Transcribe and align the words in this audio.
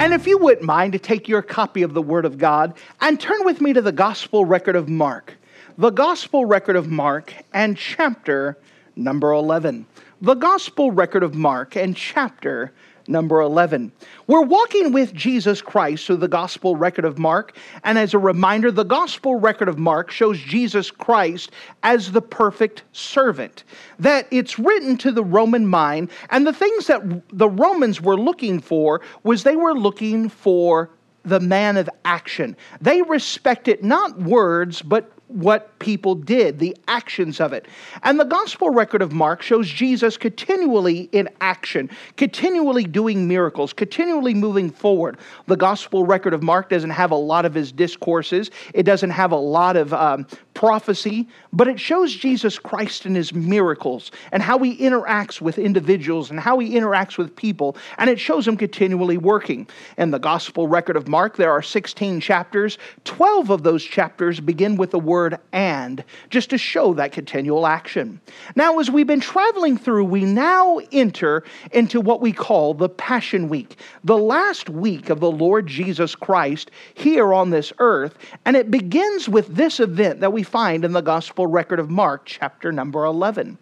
And 0.00 0.12
if 0.12 0.28
you 0.28 0.38
wouldn't 0.38 0.64
mind 0.64 0.92
to 0.92 0.98
take 1.00 1.28
your 1.28 1.42
copy 1.42 1.82
of 1.82 1.92
the 1.92 2.00
Word 2.00 2.24
of 2.24 2.38
God 2.38 2.74
and 3.00 3.20
turn 3.20 3.44
with 3.44 3.60
me 3.60 3.72
to 3.72 3.82
the 3.82 3.90
Gospel 3.90 4.44
record 4.44 4.76
of 4.76 4.88
Mark, 4.88 5.34
the 5.76 5.90
Gospel 5.90 6.46
record 6.46 6.76
of 6.76 6.88
Mark 6.88 7.34
and 7.52 7.76
chapter 7.76 8.56
number 8.94 9.32
11. 9.32 9.86
The 10.22 10.34
Gospel 10.34 10.92
record 10.92 11.24
of 11.24 11.34
Mark 11.34 11.76
and 11.76 11.96
chapter 11.96 12.72
number 13.08 13.40
11. 13.40 13.92
We're 14.26 14.42
walking 14.42 14.92
with 14.92 15.14
Jesus 15.14 15.62
Christ 15.62 16.06
through 16.06 16.16
the 16.16 16.28
gospel 16.28 16.76
record 16.76 17.04
of 17.04 17.18
Mark. 17.18 17.56
And 17.84 17.98
as 17.98 18.14
a 18.14 18.18
reminder, 18.18 18.70
the 18.70 18.84
gospel 18.84 19.36
record 19.36 19.68
of 19.68 19.78
Mark 19.78 20.10
shows 20.10 20.38
Jesus 20.38 20.90
Christ 20.90 21.50
as 21.82 22.12
the 22.12 22.22
perfect 22.22 22.82
servant. 22.92 23.64
That 23.98 24.26
it's 24.30 24.58
written 24.58 24.96
to 24.98 25.12
the 25.12 25.24
Roman 25.24 25.66
mind. 25.66 26.10
And 26.30 26.46
the 26.46 26.52
things 26.52 26.86
that 26.86 27.02
the 27.32 27.48
Romans 27.48 28.00
were 28.00 28.18
looking 28.18 28.60
for 28.60 29.00
was 29.22 29.42
they 29.42 29.56
were 29.56 29.74
looking 29.74 30.28
for 30.28 30.90
the 31.28 31.40
man 31.40 31.76
of 31.76 31.88
action. 32.04 32.56
They 32.80 33.02
respected 33.02 33.84
not 33.84 34.18
words, 34.20 34.82
but 34.82 35.12
what 35.28 35.78
people 35.78 36.14
did, 36.14 36.58
the 36.58 36.76
actions 36.88 37.40
of 37.40 37.52
it. 37.52 37.66
And 38.02 38.18
the 38.18 38.24
gospel 38.24 38.70
record 38.70 39.02
of 39.02 39.12
Mark 39.12 39.42
shows 39.42 39.68
Jesus 39.68 40.16
continually 40.16 41.10
in 41.12 41.28
action, 41.40 41.90
continually 42.16 42.84
doing 42.84 43.28
miracles, 43.28 43.72
continually 43.72 44.32
moving 44.34 44.70
forward. 44.70 45.18
The 45.46 45.56
gospel 45.56 46.04
record 46.04 46.32
of 46.32 46.42
Mark 46.42 46.70
doesn't 46.70 46.90
have 46.90 47.10
a 47.10 47.16
lot 47.16 47.44
of 47.44 47.54
his 47.54 47.72
discourses, 47.72 48.50
it 48.74 48.84
doesn't 48.84 49.10
have 49.10 49.32
a 49.32 49.36
lot 49.36 49.76
of 49.76 49.92
um, 49.92 50.26
prophecy, 50.58 51.28
but 51.52 51.68
it 51.68 51.78
shows 51.78 52.12
Jesus 52.12 52.58
Christ 52.58 53.06
and 53.06 53.14
his 53.14 53.32
miracles 53.32 54.10
and 54.32 54.42
how 54.42 54.58
he 54.58 54.76
interacts 54.76 55.40
with 55.40 55.56
individuals 55.56 56.32
and 56.32 56.40
how 56.40 56.58
he 56.58 56.70
interacts 56.70 57.16
with 57.16 57.36
people, 57.36 57.76
and 57.96 58.10
it 58.10 58.18
shows 58.18 58.48
him 58.48 58.56
continually 58.56 59.18
working. 59.18 59.68
In 59.98 60.10
the 60.10 60.18
gospel 60.18 60.66
record 60.66 60.96
of 60.96 61.06
Mark, 61.06 61.36
there 61.36 61.52
are 61.52 61.62
16 61.62 62.18
chapters, 62.18 62.76
12 63.04 63.50
of 63.50 63.62
those 63.62 63.84
chapters 63.84 64.40
begin 64.40 64.74
with 64.74 64.90
the 64.90 64.98
word 64.98 65.38
and, 65.52 66.02
just 66.28 66.50
to 66.50 66.58
show 66.58 66.92
that 66.94 67.12
continual 67.12 67.64
action. 67.64 68.20
Now, 68.56 68.80
as 68.80 68.90
we've 68.90 69.06
been 69.06 69.20
traveling 69.20 69.78
through, 69.78 70.06
we 70.06 70.24
now 70.24 70.80
enter 70.90 71.44
into 71.70 72.00
what 72.00 72.20
we 72.20 72.32
call 72.32 72.74
the 72.74 72.88
Passion 72.88 73.48
Week, 73.48 73.76
the 74.02 74.18
last 74.18 74.68
week 74.68 75.08
of 75.08 75.20
the 75.20 75.30
Lord 75.30 75.68
Jesus 75.68 76.16
Christ 76.16 76.72
here 76.94 77.32
on 77.32 77.50
this 77.50 77.72
earth. 77.78 78.18
And 78.44 78.56
it 78.56 78.72
begins 78.72 79.28
with 79.28 79.54
this 79.54 79.78
event 79.78 80.18
that 80.18 80.32
we 80.32 80.47
find 80.48 80.84
in 80.84 80.92
the 80.92 81.02
Gospel 81.02 81.46
record 81.46 81.78
of 81.78 81.90
Mark, 81.90 82.22
chapter 82.24 82.72
number 82.72 83.04
11. 83.04 83.58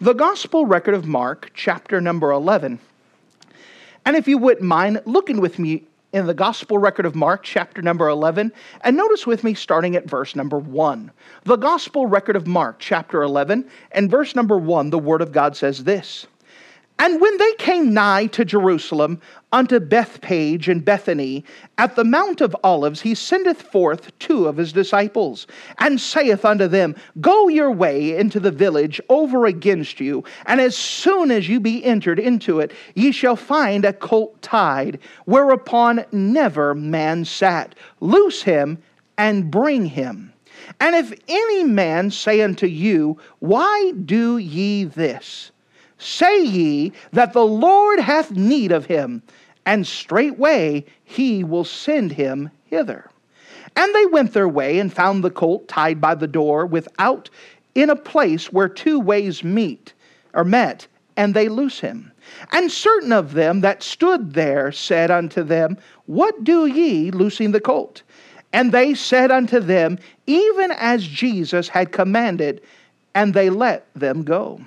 The 0.00 0.12
Gospel 0.12 0.66
record 0.66 0.94
of 0.94 1.06
Mark, 1.06 1.50
chapter 1.54 2.00
number 2.00 2.30
11. 2.30 2.78
And 4.04 4.16
if 4.16 4.28
you 4.28 4.38
wouldn't 4.38 4.66
mind 4.66 5.02
looking 5.06 5.40
with 5.40 5.58
me 5.58 5.84
in 6.12 6.26
the 6.26 6.34
Gospel 6.34 6.78
record 6.78 7.06
of 7.06 7.14
Mark, 7.14 7.42
chapter 7.42 7.80
number 7.82 8.08
11. 8.08 8.52
And 8.82 8.96
notice 8.96 9.26
with 9.26 9.42
me 9.42 9.54
starting 9.54 9.96
at 9.96 10.08
verse 10.08 10.36
number 10.36 10.58
1. 10.58 11.10
The 11.44 11.56
Gospel 11.56 12.06
record 12.06 12.36
of 12.36 12.46
Mark, 12.46 12.76
chapter 12.78 13.22
11, 13.22 13.68
and 13.92 14.10
verse 14.10 14.34
number 14.34 14.58
1, 14.58 14.90
the 14.90 14.98
Word 14.98 15.22
of 15.22 15.32
God 15.32 15.56
says 15.56 15.84
this 15.84 16.26
and 16.98 17.20
when 17.20 17.36
they 17.36 17.52
came 17.54 17.92
nigh 17.92 18.26
to 18.28 18.44
Jerusalem, 18.44 19.20
unto 19.52 19.78
Bethphage 19.80 20.68
and 20.68 20.84
Bethany, 20.84 21.44
at 21.76 21.94
the 21.94 22.04
Mount 22.04 22.40
of 22.40 22.56
Olives, 22.64 23.02
he 23.02 23.14
sendeth 23.14 23.60
forth 23.60 24.18
two 24.18 24.46
of 24.46 24.56
his 24.56 24.72
disciples, 24.72 25.46
and 25.78 26.00
saith 26.00 26.44
unto 26.44 26.66
them, 26.66 26.96
Go 27.20 27.48
your 27.48 27.70
way 27.70 28.16
into 28.16 28.40
the 28.40 28.50
village 28.50 29.00
over 29.10 29.44
against 29.44 30.00
you, 30.00 30.24
and 30.46 30.58
as 30.58 30.76
soon 30.76 31.30
as 31.30 31.48
you 31.48 31.60
be 31.60 31.84
entered 31.84 32.18
into 32.18 32.60
it, 32.60 32.72
ye 32.94 33.12
shall 33.12 33.36
find 33.36 33.84
a 33.84 33.92
colt 33.92 34.40
tied, 34.40 34.98
whereupon 35.26 36.04
never 36.12 36.74
man 36.74 37.26
sat. 37.26 37.74
Loose 38.00 38.42
him 38.42 38.78
and 39.18 39.50
bring 39.50 39.84
him. 39.84 40.32
And 40.80 40.96
if 40.96 41.12
any 41.28 41.64
man 41.64 42.10
say 42.10 42.40
unto 42.40 42.66
you, 42.66 43.18
Why 43.38 43.92
do 43.92 44.38
ye 44.38 44.84
this? 44.84 45.50
Say 45.98 46.44
ye 46.44 46.92
that 47.12 47.32
the 47.32 47.44
Lord 47.44 48.00
hath 48.00 48.30
need 48.30 48.72
of 48.72 48.86
him, 48.86 49.22
and 49.64 49.86
straightway 49.86 50.84
he 51.04 51.42
will 51.42 51.64
send 51.64 52.12
him 52.12 52.50
hither. 52.66 53.10
And 53.74 53.94
they 53.94 54.06
went 54.06 54.32
their 54.32 54.48
way 54.48 54.78
and 54.78 54.92
found 54.92 55.22
the 55.22 55.30
colt 55.30 55.68
tied 55.68 56.00
by 56.00 56.14
the 56.14 56.26
door 56.26 56.66
without 56.66 57.28
in 57.74 57.90
a 57.90 57.96
place 57.96 58.52
where 58.52 58.68
two 58.68 58.98
ways 58.98 59.44
meet 59.44 59.92
or 60.32 60.44
met, 60.44 60.86
and 61.16 61.34
they 61.34 61.48
loose 61.48 61.80
him. 61.80 62.12
And 62.52 62.70
certain 62.70 63.12
of 63.12 63.34
them 63.34 63.60
that 63.60 63.82
stood 63.82 64.34
there 64.34 64.72
said 64.72 65.10
unto 65.10 65.42
them, 65.42 65.76
What 66.06 66.44
do 66.44 66.66
ye 66.66 67.10
loosing 67.10 67.52
the 67.52 67.60
colt? 67.60 68.02
And 68.52 68.72
they 68.72 68.94
said 68.94 69.30
unto 69.30 69.60
them, 69.60 69.98
Even 70.26 70.70
as 70.72 71.06
Jesus 71.06 71.68
had 71.68 71.92
commanded, 71.92 72.62
and 73.14 73.34
they 73.34 73.50
let 73.50 73.86
them 73.94 74.22
go. 74.22 74.60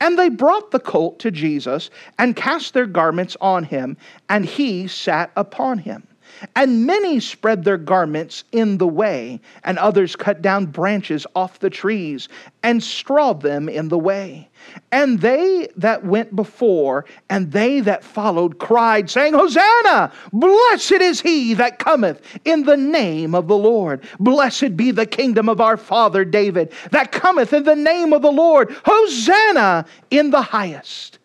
And 0.00 0.18
they 0.18 0.28
brought 0.28 0.70
the 0.70 0.80
colt 0.80 1.18
to 1.20 1.30
Jesus 1.30 1.90
and 2.18 2.36
cast 2.36 2.74
their 2.74 2.86
garments 2.86 3.36
on 3.40 3.64
him, 3.64 3.96
and 4.28 4.44
he 4.44 4.86
sat 4.86 5.32
upon 5.36 5.78
him. 5.78 6.06
And 6.54 6.86
many 6.86 7.20
spread 7.20 7.64
their 7.64 7.76
garments 7.76 8.44
in 8.52 8.78
the 8.78 8.86
way, 8.86 9.40
and 9.64 9.78
others 9.78 10.16
cut 10.16 10.42
down 10.42 10.66
branches 10.66 11.26
off 11.34 11.58
the 11.58 11.70
trees 11.70 12.28
and 12.62 12.82
strawed 12.82 13.42
them 13.42 13.68
in 13.68 13.88
the 13.88 13.98
way. 13.98 14.48
And 14.92 15.20
they 15.20 15.68
that 15.76 16.04
went 16.04 16.34
before 16.34 17.04
and 17.30 17.52
they 17.52 17.80
that 17.80 18.04
followed 18.04 18.58
cried, 18.58 19.08
saying, 19.10 19.34
Hosanna! 19.34 20.12
Blessed 20.32 20.92
is 20.92 21.20
he 21.20 21.54
that 21.54 21.78
cometh 21.78 22.20
in 22.44 22.64
the 22.64 22.76
name 22.76 23.34
of 23.34 23.48
the 23.48 23.56
Lord. 23.56 24.02
Blessed 24.20 24.76
be 24.76 24.90
the 24.90 25.06
kingdom 25.06 25.48
of 25.48 25.60
our 25.60 25.76
father 25.76 26.24
David 26.24 26.72
that 26.90 27.12
cometh 27.12 27.52
in 27.52 27.64
the 27.64 27.76
name 27.76 28.12
of 28.12 28.22
the 28.22 28.32
Lord. 28.32 28.74
Hosanna 28.84 29.86
in 30.10 30.30
the 30.30 30.42
highest. 30.42 31.18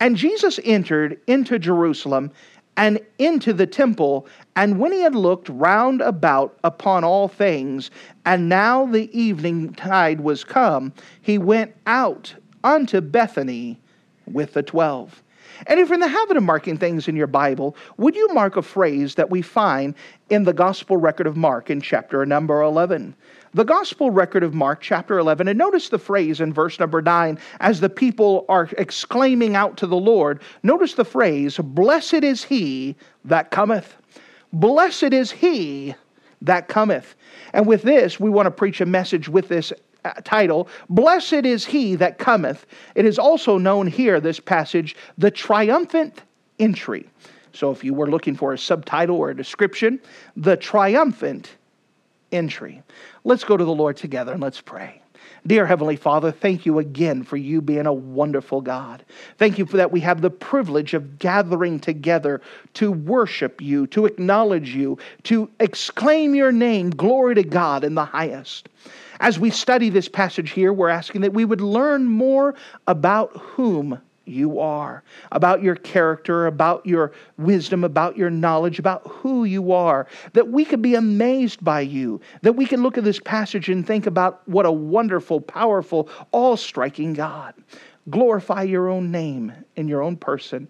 And 0.00 0.16
Jesus 0.16 0.60
entered 0.62 1.20
into 1.26 1.58
Jerusalem 1.58 2.30
and 2.78 3.00
into 3.18 3.52
the 3.52 3.66
temple. 3.66 4.26
And 4.56 4.78
when 4.78 4.92
he 4.92 5.02
had 5.02 5.14
looked 5.14 5.48
round 5.50 6.00
about 6.00 6.56
upon 6.64 7.04
all 7.04 7.28
things, 7.28 7.90
and 8.24 8.48
now 8.48 8.86
the 8.86 9.10
evening 9.18 9.74
tide 9.74 10.20
was 10.20 10.44
come, 10.44 10.94
he 11.20 11.36
went 11.36 11.74
out 11.86 12.34
unto 12.64 13.00
Bethany 13.00 13.78
with 14.26 14.54
the 14.54 14.62
twelve. 14.62 15.22
And 15.66 15.80
if 15.80 15.88
you're 15.88 15.94
in 15.94 16.00
the 16.00 16.08
habit 16.08 16.36
of 16.36 16.44
marking 16.44 16.78
things 16.78 17.08
in 17.08 17.16
your 17.16 17.26
Bible, 17.26 17.74
would 17.96 18.14
you 18.14 18.32
mark 18.32 18.56
a 18.56 18.62
phrase 18.62 19.16
that 19.16 19.28
we 19.28 19.42
find 19.42 19.94
in 20.30 20.44
the 20.44 20.52
Gospel 20.52 20.96
record 20.96 21.26
of 21.26 21.36
Mark 21.36 21.68
in 21.68 21.80
chapter 21.80 22.24
number 22.24 22.62
11? 22.62 23.12
The 23.54 23.64
Gospel 23.64 24.10
record 24.10 24.42
of 24.42 24.52
Mark, 24.52 24.82
chapter 24.82 25.18
11, 25.18 25.48
and 25.48 25.58
notice 25.58 25.88
the 25.88 25.98
phrase 25.98 26.40
in 26.40 26.52
verse 26.52 26.78
number 26.78 27.00
9 27.00 27.38
as 27.60 27.80
the 27.80 27.88
people 27.88 28.44
are 28.48 28.68
exclaiming 28.76 29.56
out 29.56 29.78
to 29.78 29.86
the 29.86 29.96
Lord. 29.96 30.42
Notice 30.62 30.94
the 30.94 31.04
phrase, 31.04 31.56
Blessed 31.56 32.24
is 32.24 32.44
he 32.44 32.94
that 33.24 33.50
cometh. 33.50 33.96
Blessed 34.52 35.14
is 35.14 35.30
he 35.30 35.94
that 36.42 36.68
cometh. 36.68 37.14
And 37.54 37.66
with 37.66 37.82
this, 37.82 38.20
we 38.20 38.28
want 38.28 38.46
to 38.46 38.50
preach 38.50 38.82
a 38.82 38.86
message 38.86 39.30
with 39.30 39.48
this 39.48 39.72
uh, 40.04 40.12
title, 40.24 40.68
Blessed 40.90 41.32
is 41.44 41.64
he 41.64 41.94
that 41.96 42.18
cometh. 42.18 42.66
It 42.94 43.06
is 43.06 43.18
also 43.18 43.56
known 43.56 43.86
here, 43.86 44.20
this 44.20 44.40
passage, 44.40 44.94
the 45.16 45.30
triumphant 45.30 46.22
entry. 46.58 47.08
So 47.52 47.70
if 47.70 47.82
you 47.82 47.94
were 47.94 48.10
looking 48.10 48.36
for 48.36 48.52
a 48.52 48.58
subtitle 48.58 49.16
or 49.16 49.30
a 49.30 49.36
description, 49.36 50.00
the 50.36 50.56
triumphant 50.56 51.56
entry. 52.32 52.82
Let's 53.24 53.44
go 53.44 53.56
to 53.56 53.64
the 53.64 53.74
Lord 53.74 53.96
together 53.96 54.32
and 54.32 54.42
let's 54.42 54.60
pray. 54.60 55.02
Dear 55.46 55.66
Heavenly 55.66 55.96
Father, 55.96 56.30
thank 56.30 56.66
you 56.66 56.78
again 56.78 57.22
for 57.22 57.36
you 57.36 57.60
being 57.60 57.86
a 57.86 57.92
wonderful 57.92 58.60
God. 58.60 59.04
Thank 59.38 59.58
you 59.58 59.66
for 59.66 59.76
that 59.76 59.92
we 59.92 60.00
have 60.00 60.20
the 60.20 60.30
privilege 60.30 60.94
of 60.94 61.18
gathering 61.18 61.80
together 61.80 62.40
to 62.74 62.90
worship 62.90 63.60
you, 63.60 63.86
to 63.88 64.06
acknowledge 64.06 64.74
you, 64.74 64.98
to 65.24 65.48
exclaim 65.60 66.34
your 66.34 66.52
name, 66.52 66.90
glory 66.90 67.34
to 67.36 67.44
God 67.44 67.84
in 67.84 67.94
the 67.94 68.04
highest. 68.04 68.68
As 69.20 69.38
we 69.38 69.50
study 69.50 69.90
this 69.90 70.08
passage 70.08 70.50
here, 70.50 70.72
we're 70.72 70.88
asking 70.88 71.22
that 71.22 71.34
we 71.34 71.44
would 71.44 71.60
learn 71.60 72.04
more 72.04 72.54
about 72.86 73.36
whom 73.36 74.00
you 74.28 74.60
are, 74.60 75.02
about 75.32 75.62
your 75.62 75.74
character, 75.74 76.46
about 76.46 76.84
your 76.84 77.12
wisdom, 77.36 77.84
about 77.84 78.16
your 78.16 78.30
knowledge, 78.30 78.78
about 78.78 79.06
who 79.06 79.44
you 79.44 79.72
are, 79.72 80.06
that 80.32 80.48
we 80.48 80.64
could 80.64 80.82
be 80.82 80.94
amazed 80.94 81.64
by 81.64 81.80
you, 81.80 82.20
that 82.42 82.54
we 82.54 82.66
can 82.66 82.82
look 82.82 82.98
at 82.98 83.04
this 83.04 83.20
passage 83.20 83.68
and 83.68 83.86
think 83.86 84.06
about 84.06 84.46
what 84.48 84.66
a 84.66 84.72
wonderful, 84.72 85.40
powerful, 85.40 86.08
all 86.32 86.56
striking 86.56 87.12
God. 87.12 87.54
Glorify 88.10 88.62
your 88.62 88.88
own 88.88 89.10
name 89.10 89.52
in 89.76 89.88
your 89.88 90.02
own 90.02 90.16
person. 90.16 90.68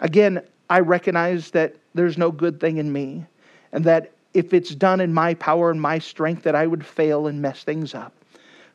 Again, 0.00 0.42
I 0.70 0.80
recognize 0.80 1.50
that 1.52 1.76
there's 1.94 2.18
no 2.18 2.30
good 2.30 2.60
thing 2.60 2.76
in 2.78 2.92
me, 2.92 3.24
and 3.72 3.84
that 3.84 4.12
if 4.34 4.52
it's 4.52 4.74
done 4.74 5.00
in 5.00 5.12
my 5.12 5.34
power 5.34 5.70
and 5.70 5.80
my 5.80 5.98
strength, 5.98 6.42
that 6.42 6.54
I 6.54 6.66
would 6.66 6.84
fail 6.84 7.26
and 7.26 7.40
mess 7.40 7.64
things 7.64 7.94
up. 7.94 8.12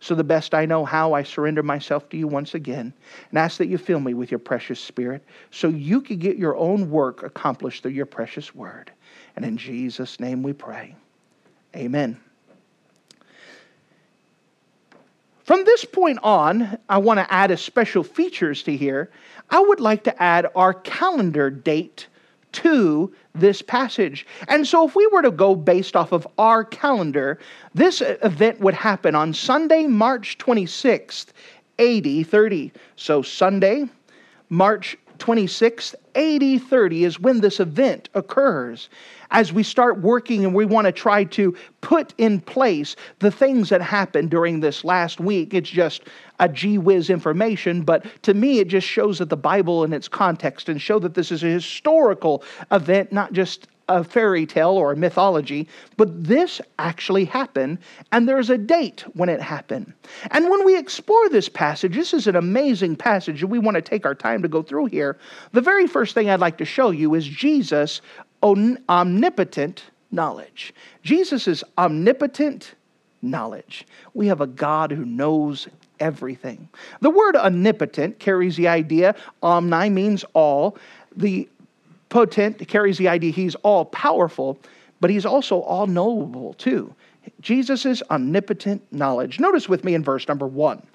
So, 0.04 0.16
the 0.16 0.24
best 0.26 0.54
I 0.54 0.66
know 0.66 0.84
how, 0.84 1.14
I 1.14 1.24
surrender 1.24 1.64
myself 1.64 2.10
to 2.10 2.18
you 2.18 2.28
once 2.28 2.56
again 2.56 2.92
and 3.30 3.40
ask 3.40 3.58
that 3.58 3.68
you 3.68 3.78
fill 3.78 4.02
me 4.02 4.14
with 4.14 4.32
your 4.32 4.40
precious 4.40 4.78
spirit 4.78 5.24
so 5.50 5.70
you 5.70 6.02
can 6.02 6.18
get 6.18 6.36
your 6.36 6.58
own 6.58 6.92
work 6.92 7.24
accomplished 7.24 7.84
through 7.84 7.94
your 7.94 8.06
precious 8.06 8.54
word. 8.54 8.92
And 9.38 9.46
in 9.46 9.56
Jesus' 9.56 10.20
name 10.20 10.44
we 10.44 10.52
pray. 10.52 10.94
Amen. 11.74 12.20
From 15.46 15.64
this 15.64 15.86
point 15.86 16.20
on, 16.22 16.78
I 16.90 16.98
want 16.98 17.20
to 17.22 17.34
add 17.34 17.52
a 17.52 17.56
special 17.56 18.04
features 18.04 18.62
to 18.64 18.76
here. 18.76 19.10
I 19.50 19.62
would 19.62 19.80
like 19.80 20.04
to 20.04 20.22
add 20.22 20.48
our 20.54 20.74
calendar 20.74 21.50
date 21.50 22.08
to 22.54 23.14
this 23.36 23.62
passage. 23.62 24.26
And 24.48 24.66
so, 24.66 24.88
if 24.88 24.96
we 24.96 25.08
were 25.08 25.22
to 25.22 25.32
go 25.32 25.56
based 25.56 25.96
off 25.96 26.12
of 26.12 26.28
our 26.38 26.64
calendar, 26.64 27.40
this 27.74 28.02
event 28.02 28.60
would 28.60 28.74
happen 28.74 29.16
on 29.16 29.34
Sunday, 29.34 29.88
March 29.88 30.38
26th, 30.38 31.28
AD 31.80 32.28
30. 32.28 32.72
So, 32.96 33.22
Sunday, 33.22 33.86
March 34.50 34.98
26th, 35.20 35.96
AD 36.16 36.62
30 36.62 37.04
is 37.04 37.20
when 37.20 37.42
this 37.42 37.60
event 37.60 38.10
occurs. 38.14 38.90
As 39.34 39.52
we 39.52 39.64
start 39.64 40.00
working 40.00 40.46
and 40.46 40.54
we 40.54 40.64
want 40.64 40.86
to 40.86 40.92
try 40.92 41.24
to 41.26 41.56
put 41.82 42.14
in 42.18 42.40
place 42.40 42.96
the 43.20 43.32
things 43.32 43.70
that 43.70 43.82
happened 43.82 44.30
during 44.30 44.60
this 44.60 44.84
last 44.84 45.20
week, 45.20 45.54
it's 45.54 45.70
just 45.70 46.04
a 46.40 46.48
gee 46.48 46.78
whiz 46.78 47.10
information, 47.10 47.82
but 47.82 48.06
to 48.24 48.34
me 48.34 48.60
it 48.60 48.68
just 48.68 48.88
shows 48.88 49.18
that 49.20 49.30
the 49.30 49.38
Bible 49.38 49.84
in 49.84 49.92
its 49.92 50.08
context 50.08 50.70
and 50.70 50.82
show 50.82 51.00
that 51.00 51.16
this 51.16 51.32
is 51.32 51.44
a 51.44 51.48
historical 51.48 52.44
event, 52.72 53.12
not 53.12 53.34
just 53.34 53.68
a 53.90 54.04
fairy 54.04 54.46
tale 54.46 54.72
or 54.72 54.94
a 54.94 54.96
mythology, 54.96 55.68
but 55.98 56.24
this 56.24 56.62
actually 56.80 57.26
happened, 57.26 57.78
and 58.12 58.30
there's 58.30 58.50
a 58.50 58.58
date 58.58 59.04
when 59.14 59.30
it 59.30 59.42
happened. 59.42 59.94
And 60.32 60.50
when 60.50 60.64
we 60.64 60.78
explore 60.78 61.28
this 61.30 61.50
passage, 61.50 61.94
this 61.94 62.14
is 62.14 62.28
an 62.28 62.36
amazing 62.36 62.96
passage, 62.96 63.42
and 63.42 63.52
we 63.52 63.60
want 63.60 63.76
to 63.76 63.82
take 63.82 64.06
our 64.06 64.16
time 64.16 64.42
to 64.42 64.48
go 64.48 64.62
through 64.62 64.86
here. 64.86 65.18
The 65.52 65.62
very 65.62 65.88
first 65.88 66.14
thing 66.14 66.30
I'd 66.30 66.40
like 66.40 66.58
to 66.60 66.66
show 66.66 66.92
you 66.92 67.14
is 67.14 67.28
Jesus' 67.28 68.02
omnipotent 68.44 69.84
knowledge. 70.12 70.74
Jesus 71.02 71.48
is 71.48 71.64
omnipotent 71.78 72.76
knowledge. 73.22 73.88
We 74.14 74.28
have 74.28 74.42
a 74.42 74.48
God 74.48 74.92
who 74.92 75.06
knows 75.06 75.68
everything. 76.00 76.68
The 77.00 77.10
word 77.10 77.36
omnipotent 77.36 78.20
carries 78.20 78.58
the 78.58 78.68
idea, 78.68 79.16
omni 79.42 79.90
means 79.90 80.26
all. 80.34 80.78
The 81.16 81.48
potent 82.10 82.68
carries 82.68 82.98
the 82.98 83.08
idea 83.08 83.32
he's 83.32 83.56
all 83.56 83.86
powerful, 83.86 84.60
but 85.00 85.10
he's 85.10 85.26
also 85.26 85.62
all 85.62 85.88
knowable 85.88 86.54
too. 86.56 86.94
Jesus' 87.40 88.04
omnipotent 88.12 88.82
knowledge. 88.92 89.40
Notice 89.40 89.70
with 89.70 89.84
me 89.84 89.96
in 89.96 90.04
verse 90.04 90.28
number 90.28 90.46
one. 90.46 90.86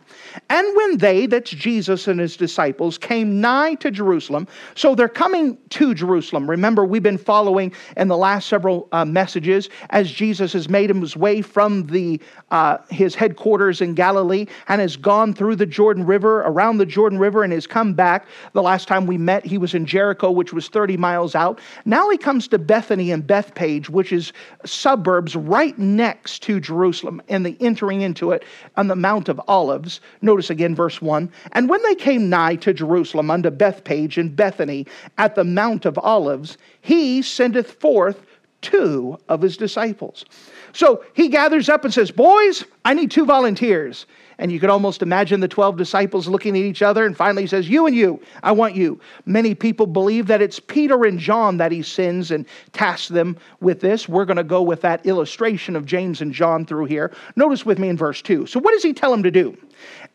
And 0.49 0.77
when 0.77 0.99
they, 0.99 1.27
that's 1.27 1.51
Jesus 1.51 2.09
and 2.09 2.21
his 2.21 2.37
disciples, 2.37 2.99
came 2.99 3.41
nigh 3.41 3.75
to 3.77 3.91
Jerusalem, 3.91 4.47
so 4.75 4.95
they're 4.95 5.09
coming 5.09 5.59
to 5.71 5.95
Jerusalem. 5.95 6.49
Remember, 6.49 6.85
we've 6.85 7.03
been 7.03 7.19
following 7.19 7.73
in 7.97 8.09
the 8.09 8.17
last 8.17 8.49
several 8.49 8.89
uh, 8.93 9.05
messages 9.05 9.69
as 9.91 10.11
Jesus 10.11 10.53
has 10.53 10.69
made 10.69 10.91
his 10.91 11.17
way 11.17 11.43
from 11.43 11.87
the, 11.87 12.21
uh, 12.51 12.79
his 12.91 13.15
headquarters 13.15 13.81
in 13.81 13.95
Galilee 13.95 14.47
and 14.69 14.81
has 14.81 14.97
gone 14.97 15.35
through 15.35 15.57
the 15.57 15.67
Jordan 15.67 16.07
River, 16.07 16.41
around 16.41 16.79
the 16.79 16.87
Jordan 16.87 17.19
River, 17.19 17.43
and 17.43 17.53
has 17.53 17.67
come 17.67 17.95
back. 17.95 18.27
The 18.53 18.63
last 18.63 18.89
time 18.89 19.07
we 19.07 19.19
met, 19.19 19.45
he 19.45 19.59
was 19.59 19.75
in 19.75 19.87
Jericho, 19.87 20.31
which 20.31 20.53
was 20.53 20.69
30 20.69 20.97
miles 20.97 21.35
out. 21.35 21.61
Now 21.85 22.09
he 22.11 22.19
comes 22.19 22.49
to 22.49 22.59
Bethany 22.59 23.11
and 23.11 23.27
Bethphage, 23.27 23.89
which 23.91 24.13
is 24.13 24.33
suburbs 24.65 25.37
right 25.37 25.79
next 25.79 26.43
to 26.45 26.61
Jerusalem, 26.61 27.23
and 27.29 27.45
the 27.45 27.57
entering 27.61 28.03
into 28.03 28.33
it 28.33 28.45
on 28.77 28.89
the 28.89 28.97
Mount 28.97 29.29
of 29.29 29.41
Olives. 29.49 29.98
Notice 30.23 30.51
again 30.51 30.75
verse 30.75 31.01
1 31.01 31.31
And 31.53 31.69
when 31.69 31.83
they 31.83 31.95
came 31.95 32.29
nigh 32.29 32.57
to 32.57 32.73
Jerusalem 32.73 33.31
unto 33.31 33.51
Bethphage 33.51 34.19
and 34.19 34.35
Bethany 34.35 34.87
at 35.17 35.35
the 35.35 35.45
Mount 35.45 35.85
of 35.85 35.99
Olives, 35.99 36.59
he 36.81 37.23
sendeth 37.23 37.73
forth 37.81 38.25
two 38.61 39.19
of 39.29 39.41
his 39.41 39.57
disciples. 39.57 40.25
So 40.73 41.05
he 41.15 41.29
gathers 41.29 41.69
up 41.69 41.85
and 41.85 41.95
says, 41.95 42.11
Boys, 42.11 42.65
I 42.85 42.95
need 42.95 43.11
two 43.11 43.25
volunteers. 43.25 44.07
And 44.41 44.53
you 44.53 44.61
could 44.61 44.71
almost 44.71 45.03
imagine 45.03 45.41
the 45.41 45.49
12 45.49 45.77
disciples 45.77 46.29
looking 46.29 46.57
at 46.57 46.63
each 46.63 46.81
other, 46.81 47.05
and 47.05 47.17
finally 47.17 47.43
he 47.43 47.49
says, 47.49 47.69
You 47.69 47.87
and 47.87 47.97
you, 47.97 48.23
I 48.45 48.53
want 48.53 48.77
you. 48.77 49.01
Many 49.27 49.55
people 49.55 49.87
believe 49.87 50.29
that 50.29 50.41
it's 50.41 50.61
Peter 50.61 51.05
and 51.05 51.19
John 51.19 51.57
that 51.57 51.73
he 51.73 51.83
sends 51.83 52.31
and 52.31 52.47
tasks 52.73 53.09
them 53.09 53.37
with 53.61 53.81
this. 53.81 54.09
We're 54.09 54.25
going 54.25 54.37
to 54.37 54.45
go 54.45 54.63
with 54.63 54.81
that 54.83 55.05
illustration 55.05 55.75
of 55.75 55.87
James 55.87 56.21
and 56.21 56.33
John 56.33 56.65
through 56.65 56.85
here. 56.85 57.13
Notice 57.35 57.67
with 57.67 57.81
me 57.81 57.89
in 57.89 57.97
verse 57.97 58.23
2. 58.23 58.47
So, 58.47 58.61
what 58.61 58.73
does 58.73 58.85
he 58.85 58.93
tell 58.93 59.11
them 59.11 59.25
to 59.25 59.31
do? 59.31 59.57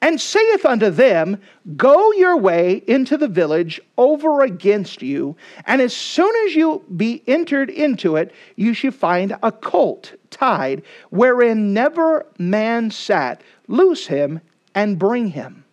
And 0.04 0.20
saith 0.20 0.66
unto 0.66 0.90
them, 0.90 1.40
Go 1.78 2.12
your 2.12 2.36
way 2.36 2.84
into 2.88 3.16
the 3.16 3.30
village 3.30 3.80
over 3.98 4.42
against 4.42 5.02
you, 5.02 5.38
and 5.66 5.82
as 5.82 5.96
soon 5.96 6.30
as 6.46 6.54
you 6.54 6.84
be 6.98 7.24
entered 7.26 7.70
into 7.70 8.18
it, 8.18 8.34
you 8.58 8.74
shall 8.74 8.92
find 8.92 9.38
a 9.42 9.50
colt 9.50 10.12
tied, 10.30 10.84
wherein 11.10 11.74
never 11.74 12.26
man 12.38 12.92
sat 12.92 13.42
loose 13.70 14.06
him 14.06 14.42
and 14.76 15.00
bring 15.00 15.30
him. 15.30 15.64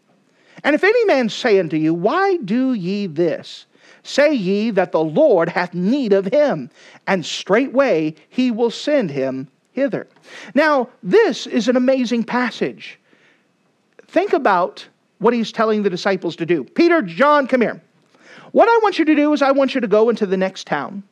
And 0.62 0.76
if 0.76 0.84
any 0.84 1.04
man 1.06 1.28
say 1.28 1.58
unto 1.58 1.76
you, 1.76 1.92
Why 1.92 2.36
do 2.36 2.72
ye 2.72 3.08
this? 3.08 3.66
Say 4.04 4.32
ye 4.32 4.70
that 4.70 4.92
the 4.92 5.02
Lord 5.02 5.48
hath 5.48 5.74
need 5.74 6.12
of 6.12 6.26
him, 6.26 6.70
and 7.08 7.26
straightway 7.26 8.14
he 8.28 8.52
will 8.52 8.70
send 8.70 9.10
him 9.10 9.48
hither. 9.72 10.06
Now, 10.54 10.88
this 11.02 11.48
is 11.48 11.66
an 11.66 11.74
amazing 11.74 12.22
passage. 12.22 12.99
Think 14.10 14.32
about 14.32 14.84
what 15.18 15.32
he's 15.32 15.52
telling 15.52 15.84
the 15.84 15.90
disciples 15.90 16.34
to 16.36 16.46
do. 16.46 16.64
Peter, 16.64 17.00
John, 17.00 17.46
come 17.46 17.60
here. 17.60 17.80
What 18.50 18.68
I 18.68 18.76
want 18.82 18.98
you 18.98 19.04
to 19.04 19.14
do 19.14 19.32
is, 19.32 19.40
I 19.40 19.52
want 19.52 19.72
you 19.72 19.80
to 19.80 19.86
go 19.86 20.08
into 20.08 20.26
the 20.26 20.36
next 20.36 20.66
town. 20.66 21.04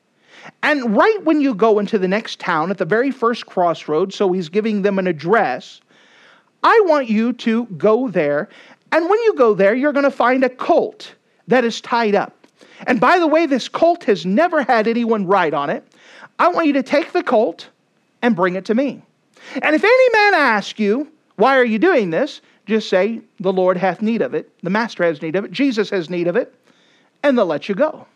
And 0.65 0.97
right 0.97 1.23
when 1.23 1.41
you 1.41 1.55
go 1.55 1.79
into 1.79 1.97
the 1.97 2.09
next 2.09 2.41
town, 2.41 2.73
at 2.73 2.79
the 2.79 2.85
very 2.85 3.13
first 3.13 3.47
crossroads, 3.47 4.17
so 4.17 4.33
he's 4.33 4.49
giving 4.49 4.83
them 4.83 4.99
an 4.99 5.07
address, 5.07 5.81
I 6.65 6.83
want 6.87 7.09
you 7.09 7.35
to 7.35 7.67
go 7.67 8.09
there. 8.09 8.49
And 8.91 9.09
when 9.09 9.21
you 9.21 9.35
go 9.35 9.55
there, 9.55 9.77
you're 9.77 9.93
going 9.93 10.03
to 10.03 10.11
find 10.11 10.43
a 10.43 10.49
colt 10.49 11.15
that 11.47 11.63
is 11.65 11.81
tied 11.81 12.17
up. 12.17 12.49
And 12.89 12.99
by 12.99 13.21
the 13.21 13.29
way, 13.29 13.47
this 13.47 13.69
colt 13.69 14.03
has 14.05 14.27
never 14.27 14.65
had 14.65 14.89
anyone 14.89 15.25
ride 15.25 15.55
on 15.55 15.71
it. 15.71 15.87
I 16.41 16.49
want 16.49 16.67
you 16.67 16.73
to 16.73 16.83
take 16.83 17.13
the 17.13 17.23
colt 17.23 17.69
and 18.23 18.35
bring 18.35 18.57
it 18.57 18.65
to 18.65 18.75
me. 18.75 19.03
And 19.63 19.77
if 19.77 19.85
any 19.85 20.11
man 20.11 20.35
asks 20.35 20.81
you, 20.81 21.13
Why 21.37 21.57
are 21.59 21.65
you 21.65 21.79
doing 21.79 22.11
this? 22.11 22.41
Just 22.69 22.91
say, 22.91 23.21
The 23.41 23.53
Lord 23.53 23.79
hath 23.79 24.03
need 24.03 24.23
of 24.23 24.35
it, 24.35 24.51
the 24.63 24.71
Master 24.71 25.03
has 25.03 25.23
need 25.23 25.35
of 25.35 25.45
it, 25.45 25.51
Jesus 25.51 25.91
has 25.91 26.09
need 26.09 26.29
of 26.29 26.37
it, 26.37 26.55
and 27.23 27.37
they'll 27.37 27.47
let 27.47 27.69
you 27.69 27.75
go. 27.75 28.07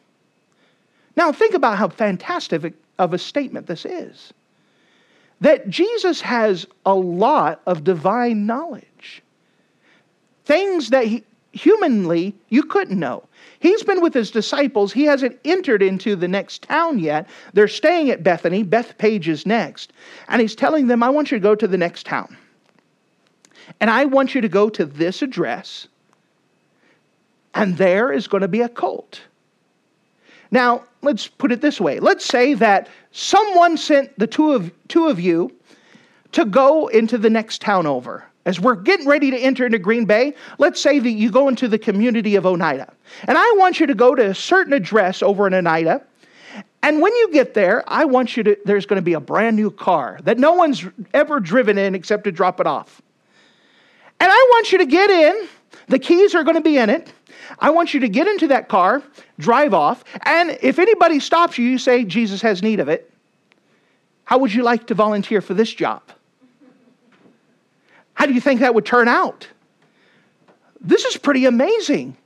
Now, 1.16 1.32
think 1.32 1.54
about 1.54 1.78
how 1.78 1.88
fantastic 1.88 2.74
of 2.98 3.14
a 3.14 3.18
statement 3.18 3.66
this 3.66 3.84
is 3.84 4.32
that 5.40 5.68
Jesus 5.68 6.20
has 6.20 6.66
a 6.86 6.94
lot 6.94 7.60
of 7.66 7.82
divine 7.82 8.46
knowledge. 8.46 9.22
Things 10.44 10.90
that 10.90 11.04
he, 11.04 11.24
humanly 11.52 12.32
you 12.48 12.62
couldn't 12.62 12.98
know. 12.98 13.24
He's 13.58 13.82
been 13.82 14.00
with 14.00 14.14
his 14.14 14.30
disciples. 14.30 14.92
He 14.92 15.02
hasn't 15.04 15.38
entered 15.44 15.82
into 15.82 16.14
the 16.14 16.28
next 16.28 16.62
town 16.62 17.00
yet. 17.00 17.28
They're 17.54 17.66
staying 17.66 18.10
at 18.10 18.22
Bethany. 18.22 18.62
Bethphage 18.62 19.28
is 19.28 19.44
next. 19.44 19.92
And 20.28 20.40
he's 20.40 20.54
telling 20.54 20.86
them, 20.86 21.02
I 21.02 21.10
want 21.10 21.32
you 21.32 21.38
to 21.38 21.42
go 21.42 21.56
to 21.56 21.66
the 21.66 21.78
next 21.78 22.06
town. 22.06 22.36
And 23.80 23.90
I 23.90 24.04
want 24.04 24.34
you 24.34 24.40
to 24.40 24.48
go 24.48 24.68
to 24.70 24.84
this 24.84 25.22
address. 25.22 25.88
And 27.54 27.76
there 27.76 28.12
is 28.12 28.28
going 28.28 28.40
to 28.40 28.48
be 28.48 28.62
a 28.62 28.68
cult. 28.68 29.20
Now, 30.50 30.84
let's 31.00 31.28
put 31.28 31.50
it 31.52 31.60
this 31.60 31.80
way. 31.80 31.98
Let's 31.98 32.24
say 32.24 32.54
that 32.54 32.88
someone 33.10 33.76
sent 33.76 34.18
the 34.18 34.26
two 34.26 34.52
of, 34.52 34.70
two 34.88 35.08
of 35.08 35.18
you 35.18 35.50
to 36.32 36.44
go 36.44 36.88
into 36.88 37.18
the 37.18 37.30
next 37.30 37.60
town 37.60 37.86
over. 37.86 38.24
As 38.44 38.58
we're 38.58 38.74
getting 38.74 39.06
ready 39.06 39.30
to 39.30 39.38
enter 39.38 39.64
into 39.66 39.78
Green 39.78 40.04
Bay, 40.04 40.34
let's 40.58 40.80
say 40.80 40.98
that 40.98 41.10
you 41.10 41.30
go 41.30 41.48
into 41.48 41.68
the 41.68 41.78
community 41.78 42.34
of 42.34 42.44
Oneida. 42.44 42.92
And 43.28 43.38
I 43.38 43.54
want 43.56 43.78
you 43.78 43.86
to 43.86 43.94
go 43.94 44.14
to 44.14 44.30
a 44.30 44.34
certain 44.34 44.72
address 44.72 45.22
over 45.22 45.46
in 45.46 45.54
Oneida. 45.54 46.02
And 46.82 47.00
when 47.00 47.14
you 47.14 47.30
get 47.32 47.54
there, 47.54 47.84
I 47.86 48.04
want 48.04 48.36
you 48.36 48.42
to, 48.42 48.56
there's 48.64 48.84
going 48.84 48.96
to 48.96 49.04
be 49.04 49.12
a 49.12 49.20
brand 49.20 49.56
new 49.56 49.70
car 49.70 50.18
that 50.24 50.38
no 50.38 50.52
one's 50.52 50.84
ever 51.14 51.38
driven 51.38 51.78
in 51.78 51.94
except 51.94 52.24
to 52.24 52.32
drop 52.32 52.58
it 52.58 52.66
off. 52.66 53.00
And 54.22 54.30
I 54.30 54.48
want 54.52 54.70
you 54.70 54.78
to 54.78 54.86
get 54.86 55.10
in. 55.10 55.48
The 55.88 55.98
keys 55.98 56.36
are 56.36 56.44
going 56.44 56.54
to 56.54 56.62
be 56.62 56.78
in 56.78 56.90
it. 56.90 57.12
I 57.58 57.70
want 57.70 57.92
you 57.92 57.98
to 57.98 58.08
get 58.08 58.28
into 58.28 58.46
that 58.48 58.68
car, 58.68 59.02
drive 59.40 59.74
off, 59.74 60.04
and 60.24 60.56
if 60.62 60.78
anybody 60.78 61.18
stops 61.18 61.58
you, 61.58 61.64
you 61.64 61.76
say, 61.76 62.04
Jesus 62.04 62.40
has 62.40 62.62
need 62.62 62.78
of 62.78 62.88
it. 62.88 63.12
How 64.22 64.38
would 64.38 64.54
you 64.54 64.62
like 64.62 64.86
to 64.86 64.94
volunteer 64.94 65.40
for 65.40 65.54
this 65.54 65.74
job? 65.74 66.02
How 68.14 68.26
do 68.26 68.32
you 68.32 68.40
think 68.40 68.60
that 68.60 68.76
would 68.76 68.86
turn 68.86 69.08
out? 69.08 69.48
This 70.80 71.04
is 71.04 71.16
pretty 71.16 71.44
amazing. 71.44 72.16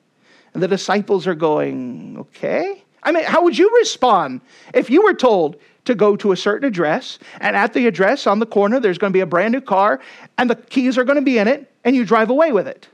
And 0.52 0.62
the 0.62 0.68
disciples 0.68 1.26
are 1.26 1.34
going, 1.34 2.18
okay. 2.18 2.84
I 3.02 3.10
mean, 3.10 3.24
how 3.24 3.42
would 3.42 3.56
you 3.56 3.74
respond 3.78 4.42
if 4.74 4.90
you 4.90 5.02
were 5.02 5.14
told 5.14 5.56
to 5.86 5.94
go 5.94 6.14
to 6.16 6.32
a 6.32 6.36
certain 6.36 6.68
address, 6.68 7.18
and 7.40 7.56
at 7.56 7.72
the 7.72 7.86
address 7.86 8.26
on 8.26 8.38
the 8.38 8.46
corner, 8.46 8.80
there's 8.80 8.98
going 8.98 9.12
to 9.12 9.16
be 9.16 9.20
a 9.20 9.26
brand 9.26 9.52
new 9.52 9.60
car, 9.62 10.00
and 10.36 10.50
the 10.50 10.56
keys 10.56 10.98
are 10.98 11.04
going 11.04 11.16
to 11.16 11.22
be 11.22 11.38
in 11.38 11.48
it, 11.48 11.72
and 11.86 11.96
you 11.96 12.04
drive 12.04 12.28
away 12.28 12.52
with 12.52 12.68
it? 12.68 12.88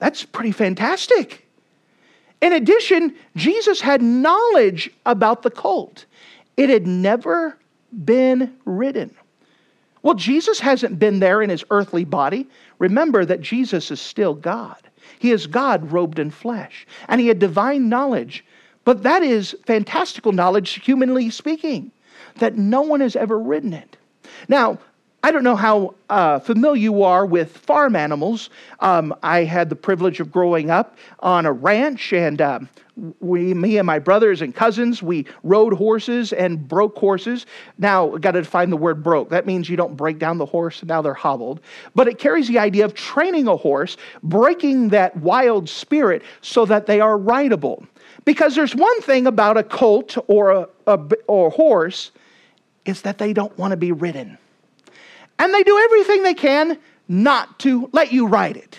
That's 0.00 0.24
pretty 0.24 0.50
fantastic. 0.50 1.46
In 2.40 2.52
addition, 2.52 3.14
Jesus 3.36 3.80
had 3.80 4.02
knowledge 4.02 4.90
about 5.06 5.42
the 5.42 5.50
colt. 5.50 6.04
It 6.56 6.68
had 6.68 6.88
never 6.88 7.56
been 8.04 8.52
ridden. 8.64 9.14
Well, 10.02 10.14
Jesus 10.14 10.58
hasn't 10.58 10.98
been 10.98 11.20
there 11.20 11.40
in 11.40 11.48
his 11.48 11.64
earthly 11.70 12.04
body. 12.04 12.48
Remember 12.80 13.24
that 13.24 13.40
Jesus 13.40 13.92
is 13.92 14.00
still 14.00 14.34
God. 14.34 14.76
He 15.20 15.30
is 15.30 15.46
God 15.46 15.92
robed 15.92 16.18
in 16.18 16.32
flesh, 16.32 16.84
and 17.06 17.20
he 17.20 17.28
had 17.28 17.38
divine 17.38 17.88
knowledge. 17.88 18.44
But 18.84 19.04
that 19.04 19.22
is 19.22 19.54
fantastical 19.64 20.32
knowledge, 20.32 20.84
humanly 20.84 21.30
speaking, 21.30 21.92
that 22.36 22.56
no 22.56 22.82
one 22.82 23.00
has 23.00 23.14
ever 23.14 23.38
ridden 23.38 23.72
it. 23.72 23.96
Now, 24.48 24.80
I 25.24 25.30
don't 25.30 25.44
know 25.44 25.54
how 25.54 25.94
uh, 26.10 26.40
familiar 26.40 26.82
you 26.82 27.04
are 27.04 27.24
with 27.24 27.56
farm 27.56 27.94
animals. 27.94 28.50
Um, 28.80 29.14
I 29.22 29.44
had 29.44 29.68
the 29.68 29.76
privilege 29.76 30.18
of 30.18 30.32
growing 30.32 30.68
up 30.68 30.96
on 31.20 31.46
a 31.46 31.52
ranch, 31.52 32.12
and 32.12 32.40
uh, 32.40 32.58
we, 33.20 33.54
me 33.54 33.78
and 33.78 33.86
my 33.86 34.00
brothers 34.00 34.42
and 34.42 34.52
cousins, 34.52 35.00
we 35.00 35.26
rode 35.44 35.74
horses 35.74 36.32
and 36.32 36.66
broke 36.66 36.98
horses. 36.98 37.46
Now, 37.78 38.16
got 38.16 38.32
to 38.32 38.42
define 38.42 38.70
the 38.70 38.76
word 38.76 39.04
broke. 39.04 39.28
That 39.28 39.46
means 39.46 39.68
you 39.68 39.76
don't 39.76 39.96
break 39.96 40.18
down 40.18 40.38
the 40.38 40.46
horse, 40.46 40.82
now 40.82 41.00
they're 41.02 41.14
hobbled. 41.14 41.60
But 41.94 42.08
it 42.08 42.18
carries 42.18 42.48
the 42.48 42.58
idea 42.58 42.84
of 42.84 42.94
training 42.94 43.46
a 43.46 43.56
horse, 43.56 43.96
breaking 44.24 44.88
that 44.88 45.16
wild 45.18 45.68
spirit 45.68 46.22
so 46.40 46.66
that 46.66 46.86
they 46.86 47.00
are 47.00 47.16
rideable. 47.16 47.86
Because 48.24 48.56
there's 48.56 48.74
one 48.74 49.00
thing 49.02 49.28
about 49.28 49.56
a 49.56 49.62
colt 49.62 50.18
or 50.26 50.50
a, 50.50 50.68
a 50.88 50.98
or 51.28 51.46
a 51.46 51.50
horse 51.50 52.10
is 52.84 53.02
that 53.02 53.18
they 53.18 53.32
don't 53.32 53.56
want 53.56 53.70
to 53.70 53.76
be 53.76 53.92
ridden. 53.92 54.36
And 55.42 55.52
they 55.52 55.64
do 55.64 55.76
everything 55.76 56.22
they 56.22 56.34
can 56.34 56.78
not 57.08 57.58
to 57.58 57.90
let 57.92 58.12
you 58.12 58.28
ride 58.28 58.56
it. 58.56 58.78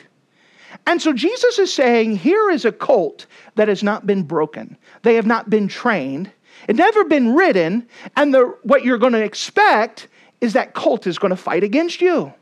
And 0.87 1.01
so 1.01 1.11
Jesus 1.11 1.59
is 1.59 1.73
saying, 1.73 2.15
here 2.15 2.49
is 2.49 2.63
a 2.63 2.71
colt 2.71 3.25
that 3.55 3.67
has 3.67 3.83
not 3.83 4.07
been 4.07 4.23
broken. 4.23 4.77
They 5.01 5.15
have 5.15 5.25
not 5.25 5.49
been 5.49 5.67
trained. 5.67 6.31
It 6.69 6.77
never 6.77 7.03
been 7.03 7.33
ridden, 7.33 7.85
and 8.15 8.33
the, 8.33 8.55
what 8.63 8.85
you're 8.85 8.97
going 8.97 9.11
to 9.11 9.21
expect 9.21 10.07
is 10.39 10.53
that 10.53 10.73
colt 10.73 11.05
is 11.05 11.19
going 11.19 11.31
to 11.31 11.35
fight 11.35 11.65
against 11.65 11.99
you. 11.99 12.33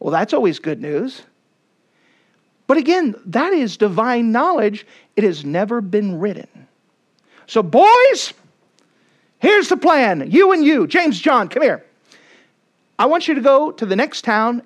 Well, 0.00 0.10
that's 0.12 0.34
always 0.34 0.58
good 0.58 0.82
news. 0.82 1.22
But 2.66 2.76
again, 2.76 3.14
that 3.24 3.54
is 3.54 3.78
divine 3.78 4.32
knowledge. 4.32 4.86
It 5.16 5.24
has 5.24 5.46
never 5.46 5.80
been 5.80 6.18
ridden. 6.18 6.68
So, 7.46 7.62
boys, 7.62 8.34
here's 9.38 9.68
the 9.68 9.78
plan. 9.78 10.30
You 10.30 10.52
and 10.52 10.62
you, 10.62 10.86
James 10.86 11.18
John, 11.18 11.48
come 11.48 11.62
here. 11.62 11.86
I 13.00 13.06
want 13.06 13.26
you 13.26 13.34
to 13.34 13.40
go 13.40 13.72
to 13.72 13.86
the 13.86 13.96
next 13.96 14.24
town 14.26 14.60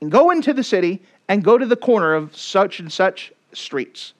and 0.00 0.10
go 0.10 0.30
into 0.30 0.54
the 0.54 0.64
city 0.64 1.02
and 1.28 1.44
go 1.44 1.58
to 1.58 1.66
the 1.66 1.76
corner 1.76 2.14
of 2.14 2.34
such 2.34 2.80
and 2.80 2.90
such 2.90 3.30
streets. 3.52 4.14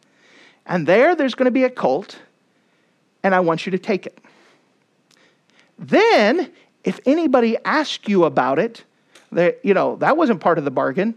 And 0.67 0.87
there, 0.87 1.17
there's 1.17 1.35
going 1.35 1.47
to 1.47 1.51
be 1.51 1.65
a 1.65 1.71
colt, 1.71 2.19
and 3.23 3.35
I 3.35 3.41
want 3.41 3.65
you 3.65 3.73
to 3.73 3.79
take 3.79 4.05
it. 4.05 4.19
Then, 5.79 6.53
if 6.85 7.01
anybody 7.07 7.57
asks 7.65 8.07
you 8.07 8.25
about 8.25 8.59
it, 8.59 8.85
they, 9.33 9.55
you 9.63 9.73
know, 9.73 9.97
that 9.97 10.19
wasn't 10.19 10.43
part 10.43 10.59
of 10.59 10.67
the 10.67 10.71
bargain. 10.71 11.15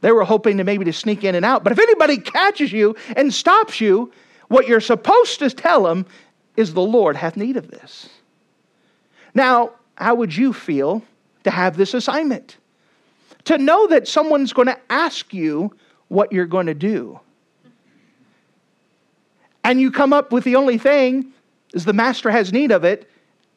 They 0.00 0.10
were 0.10 0.24
hoping 0.24 0.56
to 0.56 0.64
maybe 0.64 0.84
to 0.84 0.92
sneak 0.92 1.22
in 1.22 1.36
and 1.36 1.44
out. 1.44 1.62
But 1.62 1.70
if 1.70 1.78
anybody 1.78 2.16
catches 2.16 2.72
you 2.72 2.96
and 3.14 3.32
stops 3.32 3.80
you, 3.80 4.12
what 4.48 4.66
you're 4.66 4.80
supposed 4.80 5.38
to 5.38 5.50
tell 5.50 5.84
them 5.84 6.06
is 6.56 6.74
the 6.74 6.80
Lord 6.80 7.14
hath 7.14 7.36
need 7.36 7.56
of 7.56 7.70
this. 7.70 8.08
Now, 9.32 9.74
how 9.94 10.16
would 10.16 10.36
you 10.36 10.52
feel 10.52 11.04
to 11.48 11.56
have 11.56 11.78
this 11.78 11.94
assignment. 11.94 12.58
To 13.44 13.56
know 13.56 13.86
that 13.86 14.06
someone's 14.06 14.52
going 14.52 14.68
to 14.68 14.78
ask 14.90 15.32
you 15.32 15.74
what 16.08 16.30
you're 16.30 16.46
going 16.46 16.66
to 16.66 16.74
do. 16.74 17.18
And 19.64 19.80
you 19.80 19.90
come 19.90 20.12
up 20.12 20.30
with 20.30 20.44
the 20.44 20.56
only 20.56 20.76
thing 20.76 21.32
is 21.72 21.86
the 21.86 21.94
master 21.94 22.30
has 22.30 22.52
need 22.52 22.70
of 22.70 22.84
it, 22.84 23.10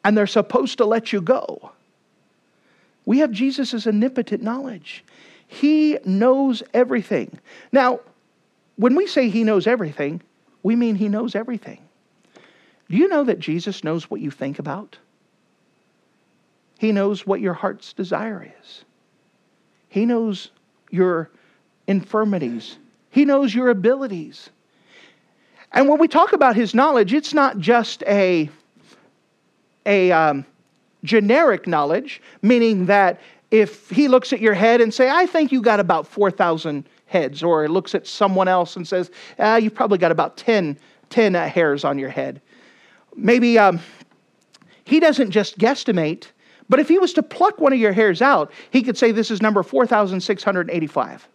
and 0.04 0.16
they're 0.16 0.26
supposed 0.26 0.78
to 0.78 0.86
let 0.86 1.12
you 1.12 1.20
go. 1.20 1.70
We 3.04 3.18
have 3.18 3.30
Jesus' 3.30 3.86
omnipotent 3.86 4.42
knowledge. 4.42 5.04
He 5.46 5.98
knows 6.04 6.62
everything. 6.72 7.38
Now, 7.72 8.00
when 8.76 8.94
we 8.94 9.06
say 9.06 9.28
he 9.28 9.44
knows 9.44 9.66
everything, 9.66 10.22
we 10.62 10.76
mean 10.76 10.94
he 10.94 11.08
knows 11.08 11.34
everything. 11.34 11.82
Do 12.88 12.96
you 12.96 13.08
know 13.08 13.24
that 13.24 13.38
Jesus 13.38 13.84
knows 13.84 14.10
what 14.10 14.20
you 14.20 14.30
think 14.30 14.58
about? 14.58 14.96
He 16.82 16.90
knows 16.90 17.24
what 17.24 17.40
your 17.40 17.54
heart's 17.54 17.92
desire 17.92 18.52
is. 18.60 18.84
He 19.88 20.04
knows 20.04 20.50
your 20.90 21.30
infirmities. 21.86 22.76
He 23.08 23.24
knows 23.24 23.54
your 23.54 23.68
abilities. 23.68 24.50
And 25.70 25.88
when 25.88 26.00
we 26.00 26.08
talk 26.08 26.32
about 26.32 26.56
his 26.56 26.74
knowledge, 26.74 27.12
it's 27.12 27.32
not 27.32 27.60
just 27.60 28.02
a, 28.08 28.50
a 29.86 30.10
um, 30.10 30.44
generic 31.04 31.68
knowledge, 31.68 32.20
meaning 32.42 32.86
that 32.86 33.20
if 33.52 33.88
he 33.88 34.08
looks 34.08 34.32
at 34.32 34.40
your 34.40 34.54
head 34.54 34.80
and 34.80 34.92
say, 34.92 35.08
I 35.08 35.24
think 35.26 35.52
you 35.52 35.62
got 35.62 35.78
about 35.78 36.04
4,000 36.08 36.84
heads, 37.06 37.44
or 37.44 37.68
looks 37.68 37.94
at 37.94 38.08
someone 38.08 38.48
else 38.48 38.74
and 38.74 38.88
says, 38.88 39.12
ah, 39.38 39.54
you've 39.54 39.76
probably 39.76 39.98
got 39.98 40.10
about 40.10 40.36
10, 40.36 40.76
10 41.10 41.36
uh, 41.36 41.48
hairs 41.48 41.84
on 41.84 41.96
your 41.96 42.10
head. 42.10 42.40
Maybe 43.14 43.56
um, 43.56 43.78
he 44.82 44.98
doesn't 44.98 45.30
just 45.30 45.58
guesstimate, 45.58 46.31
but 46.68 46.80
if 46.80 46.88
he 46.88 46.98
was 46.98 47.12
to 47.14 47.22
pluck 47.22 47.60
one 47.60 47.72
of 47.72 47.78
your 47.78 47.92
hairs 47.92 48.22
out, 48.22 48.52
he 48.70 48.82
could 48.82 48.96
say, 48.96 49.12
This 49.12 49.30
is 49.30 49.42
number 49.42 49.62
4,685. 49.62 51.28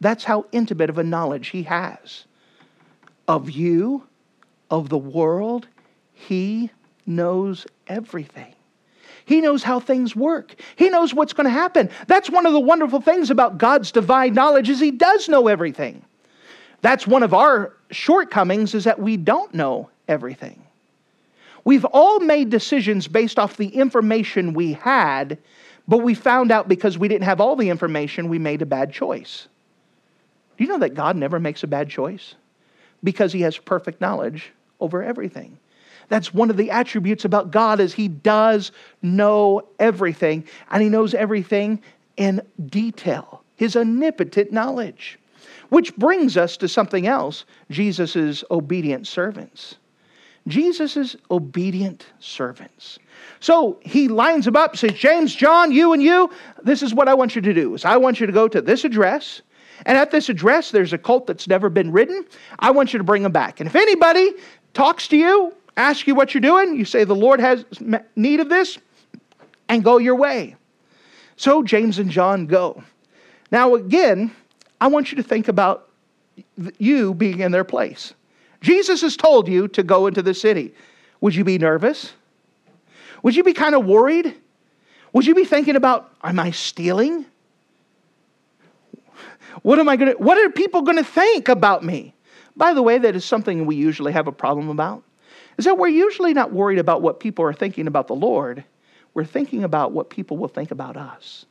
That's 0.00 0.24
how 0.24 0.46
intimate 0.52 0.90
of 0.90 0.98
a 0.98 1.04
knowledge 1.04 1.48
he 1.48 1.62
has 1.64 2.24
of 3.28 3.50
you, 3.50 4.06
of 4.70 4.88
the 4.88 4.98
world. 4.98 5.66
He 6.12 6.70
knows 7.06 7.66
everything. 7.86 8.54
He 9.24 9.40
knows 9.40 9.64
how 9.64 9.80
things 9.80 10.14
work. 10.14 10.54
He 10.76 10.88
knows 10.88 11.12
what's 11.12 11.32
going 11.32 11.46
to 11.46 11.50
happen. 11.50 11.90
That's 12.06 12.30
one 12.30 12.46
of 12.46 12.52
the 12.52 12.60
wonderful 12.60 13.00
things 13.00 13.30
about 13.30 13.58
God's 13.58 13.90
divine 13.90 14.34
knowledge 14.34 14.70
is 14.70 14.78
he 14.78 14.92
does 14.92 15.28
know 15.28 15.48
everything. 15.48 16.04
That's 16.80 17.06
one 17.06 17.24
of 17.24 17.34
our 17.34 17.74
shortcomings 17.90 18.74
is 18.74 18.84
that 18.84 19.00
we 19.00 19.16
don't 19.16 19.52
know 19.52 19.90
everything. 20.06 20.62
We've 21.66 21.84
all 21.86 22.20
made 22.20 22.50
decisions 22.50 23.08
based 23.08 23.40
off 23.40 23.56
the 23.56 23.66
information 23.66 24.54
we 24.54 24.74
had, 24.74 25.36
but 25.88 25.98
we 25.98 26.14
found 26.14 26.52
out 26.52 26.68
because 26.68 26.96
we 26.96 27.08
didn't 27.08 27.24
have 27.24 27.40
all 27.40 27.56
the 27.56 27.70
information, 27.70 28.28
we 28.28 28.38
made 28.38 28.62
a 28.62 28.66
bad 28.66 28.92
choice. 28.92 29.48
Do 30.56 30.62
you 30.62 30.70
know 30.70 30.78
that 30.78 30.94
God 30.94 31.16
never 31.16 31.40
makes 31.40 31.64
a 31.64 31.66
bad 31.66 31.88
choice? 31.90 32.36
Because 33.02 33.32
he 33.32 33.40
has 33.40 33.58
perfect 33.58 34.00
knowledge 34.00 34.52
over 34.78 35.02
everything. 35.02 35.58
That's 36.08 36.32
one 36.32 36.50
of 36.50 36.56
the 36.56 36.70
attributes 36.70 37.24
about 37.24 37.50
God 37.50 37.80
is 37.80 37.92
he 37.92 38.06
does 38.06 38.70
know 39.02 39.66
everything 39.80 40.44
and 40.70 40.84
he 40.84 40.88
knows 40.88 41.14
everything 41.14 41.82
in 42.16 42.42
detail. 42.66 43.42
His 43.56 43.74
omnipotent 43.74 44.52
knowledge. 44.52 45.18
Which 45.70 45.96
brings 45.96 46.36
us 46.36 46.56
to 46.58 46.68
something 46.68 47.08
else, 47.08 47.44
Jesus' 47.70 48.44
obedient 48.52 49.08
servants. 49.08 49.78
Jesus' 50.46 51.16
obedient 51.30 52.06
servants. 52.20 52.98
So 53.40 53.78
he 53.82 54.08
lines 54.08 54.44
them 54.44 54.56
up, 54.56 54.76
says, 54.76 54.92
James, 54.92 55.34
John, 55.34 55.72
you 55.72 55.92
and 55.92 56.02
you, 56.02 56.30
this 56.62 56.82
is 56.82 56.94
what 56.94 57.08
I 57.08 57.14
want 57.14 57.34
you 57.34 57.42
to 57.42 57.52
do. 57.52 57.74
Is 57.74 57.84
I 57.84 57.96
want 57.96 58.20
you 58.20 58.26
to 58.26 58.32
go 58.32 58.48
to 58.48 58.60
this 58.60 58.84
address, 58.84 59.42
and 59.84 59.98
at 59.98 60.10
this 60.10 60.28
address, 60.28 60.70
there's 60.70 60.92
a 60.92 60.98
colt 60.98 61.26
that's 61.26 61.48
never 61.48 61.68
been 61.68 61.92
ridden. 61.92 62.24
I 62.58 62.70
want 62.70 62.92
you 62.92 62.98
to 62.98 63.04
bring 63.04 63.22
them 63.22 63.32
back. 63.32 63.60
And 63.60 63.68
if 63.68 63.76
anybody 63.76 64.32
talks 64.72 65.08
to 65.08 65.16
you, 65.16 65.54
asks 65.76 66.06
you 66.06 66.14
what 66.14 66.32
you're 66.32 66.40
doing, 66.40 66.76
you 66.76 66.84
say, 66.84 67.04
The 67.04 67.14
Lord 67.14 67.40
has 67.40 67.64
need 68.14 68.40
of 68.40 68.48
this, 68.48 68.78
and 69.68 69.84
go 69.84 69.98
your 69.98 70.14
way. 70.14 70.56
So 71.36 71.62
James 71.62 71.98
and 71.98 72.10
John 72.10 72.46
go. 72.46 72.82
Now, 73.50 73.74
again, 73.74 74.34
I 74.80 74.86
want 74.86 75.10
you 75.10 75.16
to 75.16 75.22
think 75.22 75.48
about 75.48 75.90
you 76.78 77.14
being 77.14 77.40
in 77.40 77.52
their 77.52 77.64
place. 77.64 78.14
Jesus 78.60 79.02
has 79.02 79.16
told 79.16 79.48
you 79.48 79.68
to 79.68 79.82
go 79.82 80.06
into 80.06 80.22
the 80.22 80.34
city. 80.34 80.74
Would 81.20 81.34
you 81.34 81.44
be 81.44 81.58
nervous? 81.58 82.12
Would 83.22 83.36
you 83.36 83.44
be 83.44 83.52
kind 83.52 83.74
of 83.74 83.84
worried? 83.84 84.34
Would 85.12 85.26
you 85.26 85.34
be 85.34 85.44
thinking 85.44 85.76
about, 85.76 86.12
am 86.22 86.38
I 86.38 86.50
stealing? 86.50 87.26
What 89.62 89.78
am 89.78 89.88
I 89.88 89.96
going 89.96 90.12
to, 90.12 90.18
what 90.18 90.38
are 90.38 90.50
people 90.50 90.82
going 90.82 90.98
to 90.98 91.04
think 91.04 91.48
about 91.48 91.82
me? 91.82 92.14
By 92.56 92.74
the 92.74 92.82
way, 92.82 92.98
that 92.98 93.16
is 93.16 93.24
something 93.24 93.66
we 93.66 93.76
usually 93.76 94.12
have 94.12 94.26
a 94.26 94.32
problem 94.32 94.68
about. 94.68 95.02
Is 95.58 95.64
that 95.64 95.78
we're 95.78 95.88
usually 95.88 96.34
not 96.34 96.52
worried 96.52 96.78
about 96.78 97.02
what 97.02 97.20
people 97.20 97.44
are 97.44 97.52
thinking 97.52 97.86
about 97.86 98.08
the 98.08 98.14
Lord. 98.14 98.64
We're 99.14 99.24
thinking 99.24 99.64
about 99.64 99.92
what 99.92 100.10
people 100.10 100.36
will 100.36 100.48
think 100.48 100.70
about 100.70 100.96
us. 100.96 101.46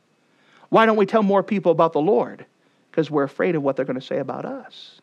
Why 0.68 0.86
don't 0.86 0.96
we 0.96 1.06
tell 1.06 1.22
more 1.22 1.42
people 1.42 1.72
about 1.72 1.92
the 1.92 2.00
Lord? 2.00 2.46
Because 2.90 3.10
we're 3.10 3.24
afraid 3.24 3.56
of 3.56 3.62
what 3.62 3.76
they're 3.76 3.84
going 3.84 4.00
to 4.00 4.06
say 4.06 4.18
about 4.18 4.44
us. 4.44 5.00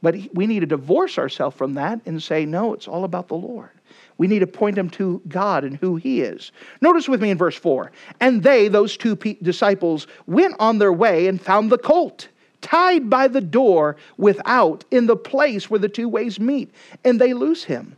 But 0.00 0.16
we 0.32 0.46
need 0.46 0.60
to 0.60 0.66
divorce 0.66 1.18
ourselves 1.18 1.56
from 1.56 1.74
that 1.74 2.00
and 2.06 2.22
say, 2.22 2.46
no, 2.46 2.72
it's 2.72 2.86
all 2.86 3.04
about 3.04 3.28
the 3.28 3.34
Lord. 3.34 3.70
We 4.16 4.26
need 4.26 4.40
to 4.40 4.46
point 4.46 4.76
them 4.76 4.90
to 4.90 5.22
God 5.28 5.64
and 5.64 5.76
who 5.76 5.96
He 5.96 6.22
is. 6.22 6.52
Notice 6.80 7.08
with 7.08 7.22
me 7.22 7.30
in 7.30 7.38
verse 7.38 7.56
4 7.56 7.90
And 8.20 8.42
they, 8.42 8.68
those 8.68 8.96
two 8.96 9.16
disciples, 9.16 10.06
went 10.26 10.54
on 10.58 10.78
their 10.78 10.92
way 10.92 11.26
and 11.26 11.40
found 11.40 11.70
the 11.70 11.78
colt 11.78 12.28
tied 12.60 13.08
by 13.08 13.28
the 13.28 13.40
door 13.40 13.96
without 14.16 14.84
in 14.90 15.06
the 15.06 15.16
place 15.16 15.70
where 15.70 15.78
the 15.78 15.88
two 15.88 16.08
ways 16.08 16.40
meet, 16.40 16.72
and 17.04 17.20
they 17.20 17.32
lose 17.32 17.64
him. 17.64 17.96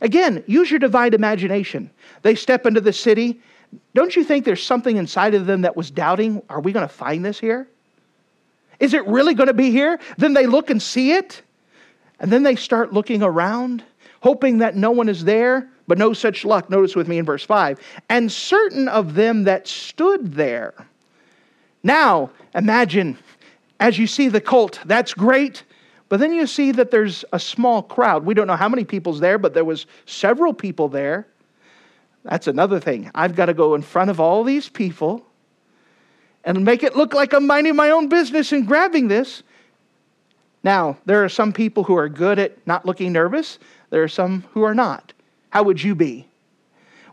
Again, 0.00 0.42
use 0.48 0.70
your 0.70 0.80
divine 0.80 1.14
imagination. 1.14 1.90
They 2.22 2.34
step 2.34 2.66
into 2.66 2.80
the 2.80 2.92
city. 2.92 3.40
Don't 3.94 4.16
you 4.16 4.24
think 4.24 4.44
there's 4.44 4.62
something 4.62 4.96
inside 4.96 5.34
of 5.34 5.46
them 5.46 5.62
that 5.62 5.76
was 5.76 5.90
doubting? 5.90 6.42
Are 6.48 6.60
we 6.60 6.72
going 6.72 6.86
to 6.86 6.92
find 6.92 7.24
this 7.24 7.38
here? 7.38 7.68
Is 8.82 8.94
it 8.94 9.06
really 9.06 9.34
going 9.34 9.46
to 9.46 9.54
be 9.54 9.70
here? 9.70 10.00
Then 10.18 10.32
they 10.32 10.46
look 10.46 10.68
and 10.68 10.82
see 10.82 11.12
it. 11.12 11.40
And 12.18 12.32
then 12.32 12.42
they 12.42 12.56
start 12.56 12.92
looking 12.92 13.22
around, 13.22 13.84
hoping 14.20 14.58
that 14.58 14.74
no 14.74 14.90
one 14.90 15.08
is 15.08 15.24
there, 15.24 15.70
but 15.86 15.98
no 15.98 16.12
such 16.12 16.44
luck. 16.44 16.68
Notice 16.68 16.96
with 16.96 17.06
me 17.06 17.18
in 17.18 17.24
verse 17.24 17.44
5. 17.44 17.78
And 18.08 18.30
certain 18.30 18.88
of 18.88 19.14
them 19.14 19.44
that 19.44 19.68
stood 19.68 20.34
there. 20.34 20.74
Now, 21.84 22.30
imagine 22.56 23.18
as 23.78 24.00
you 24.00 24.08
see 24.08 24.28
the 24.28 24.40
cult, 24.40 24.80
that's 24.84 25.14
great. 25.14 25.62
But 26.08 26.18
then 26.18 26.32
you 26.32 26.48
see 26.48 26.72
that 26.72 26.90
there's 26.90 27.24
a 27.32 27.38
small 27.38 27.84
crowd. 27.84 28.24
We 28.24 28.34
don't 28.34 28.48
know 28.48 28.56
how 28.56 28.68
many 28.68 28.84
people's 28.84 29.20
there, 29.20 29.38
but 29.38 29.54
there 29.54 29.64
was 29.64 29.86
several 30.06 30.52
people 30.52 30.88
there. 30.88 31.28
That's 32.24 32.48
another 32.48 32.80
thing. 32.80 33.12
I've 33.14 33.36
got 33.36 33.46
to 33.46 33.54
go 33.54 33.76
in 33.76 33.82
front 33.82 34.10
of 34.10 34.18
all 34.18 34.42
these 34.42 34.68
people 34.68 35.24
and 36.44 36.64
make 36.64 36.82
it 36.82 36.96
look 36.96 37.14
like 37.14 37.32
I'm 37.32 37.46
minding 37.46 37.76
my 37.76 37.90
own 37.90 38.08
business 38.08 38.52
and 38.52 38.66
grabbing 38.66 39.08
this. 39.08 39.42
Now, 40.64 40.96
there 41.06 41.24
are 41.24 41.28
some 41.28 41.52
people 41.52 41.84
who 41.84 41.96
are 41.96 42.08
good 42.08 42.38
at 42.38 42.66
not 42.66 42.86
looking 42.86 43.12
nervous, 43.12 43.58
there 43.90 44.02
are 44.02 44.08
some 44.08 44.44
who 44.52 44.62
are 44.62 44.74
not. 44.74 45.12
How 45.50 45.62
would 45.62 45.82
you 45.82 45.94
be? 45.94 46.26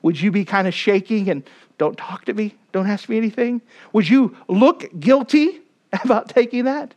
Would 0.01 0.19
you 0.19 0.31
be 0.31 0.45
kind 0.45 0.67
of 0.67 0.73
shaking 0.73 1.29
and 1.29 1.43
don't 1.77 1.97
talk 1.97 2.25
to 2.25 2.33
me? 2.33 2.55
Don't 2.71 2.87
ask 2.87 3.09
me 3.09 3.17
anything? 3.17 3.61
Would 3.93 4.07
you 4.07 4.35
look 4.47 4.85
guilty 4.99 5.61
about 6.03 6.29
taking 6.29 6.65
that? 6.65 6.93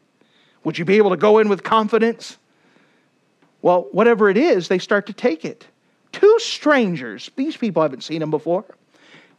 Would 0.64 0.78
you 0.78 0.84
be 0.84 0.96
able 0.98 1.10
to 1.10 1.16
go 1.16 1.38
in 1.38 1.48
with 1.48 1.62
confidence? 1.62 2.36
Well, 3.62 3.88
whatever 3.92 4.28
it 4.28 4.36
is, 4.36 4.68
they 4.68 4.78
start 4.78 5.06
to 5.06 5.12
take 5.12 5.44
it. 5.44 5.66
Two 6.12 6.36
strangers, 6.38 7.30
these 7.36 7.56
people 7.56 7.82
haven't 7.82 8.02
seen 8.02 8.20
them 8.20 8.30
before, 8.30 8.64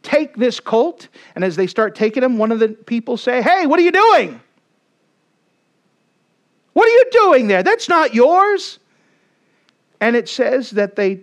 take 0.04 0.36
this 0.36 0.60
colt, 0.60 1.08
and 1.34 1.42
as 1.42 1.56
they 1.56 1.66
start 1.66 1.94
taking 1.96 2.22
him, 2.22 2.38
one 2.38 2.52
of 2.52 2.60
the 2.60 2.68
people 2.68 3.16
say, 3.16 3.42
Hey, 3.42 3.66
what 3.66 3.80
are 3.80 3.82
you 3.82 3.92
doing? 3.92 4.40
What 6.74 6.86
are 6.86 6.92
you 6.92 7.04
doing 7.10 7.48
there? 7.48 7.62
That's 7.62 7.88
not 7.88 8.14
yours. 8.14 8.78
And 10.00 10.14
it 10.14 10.28
says 10.28 10.70
that 10.70 10.96
they, 10.96 11.20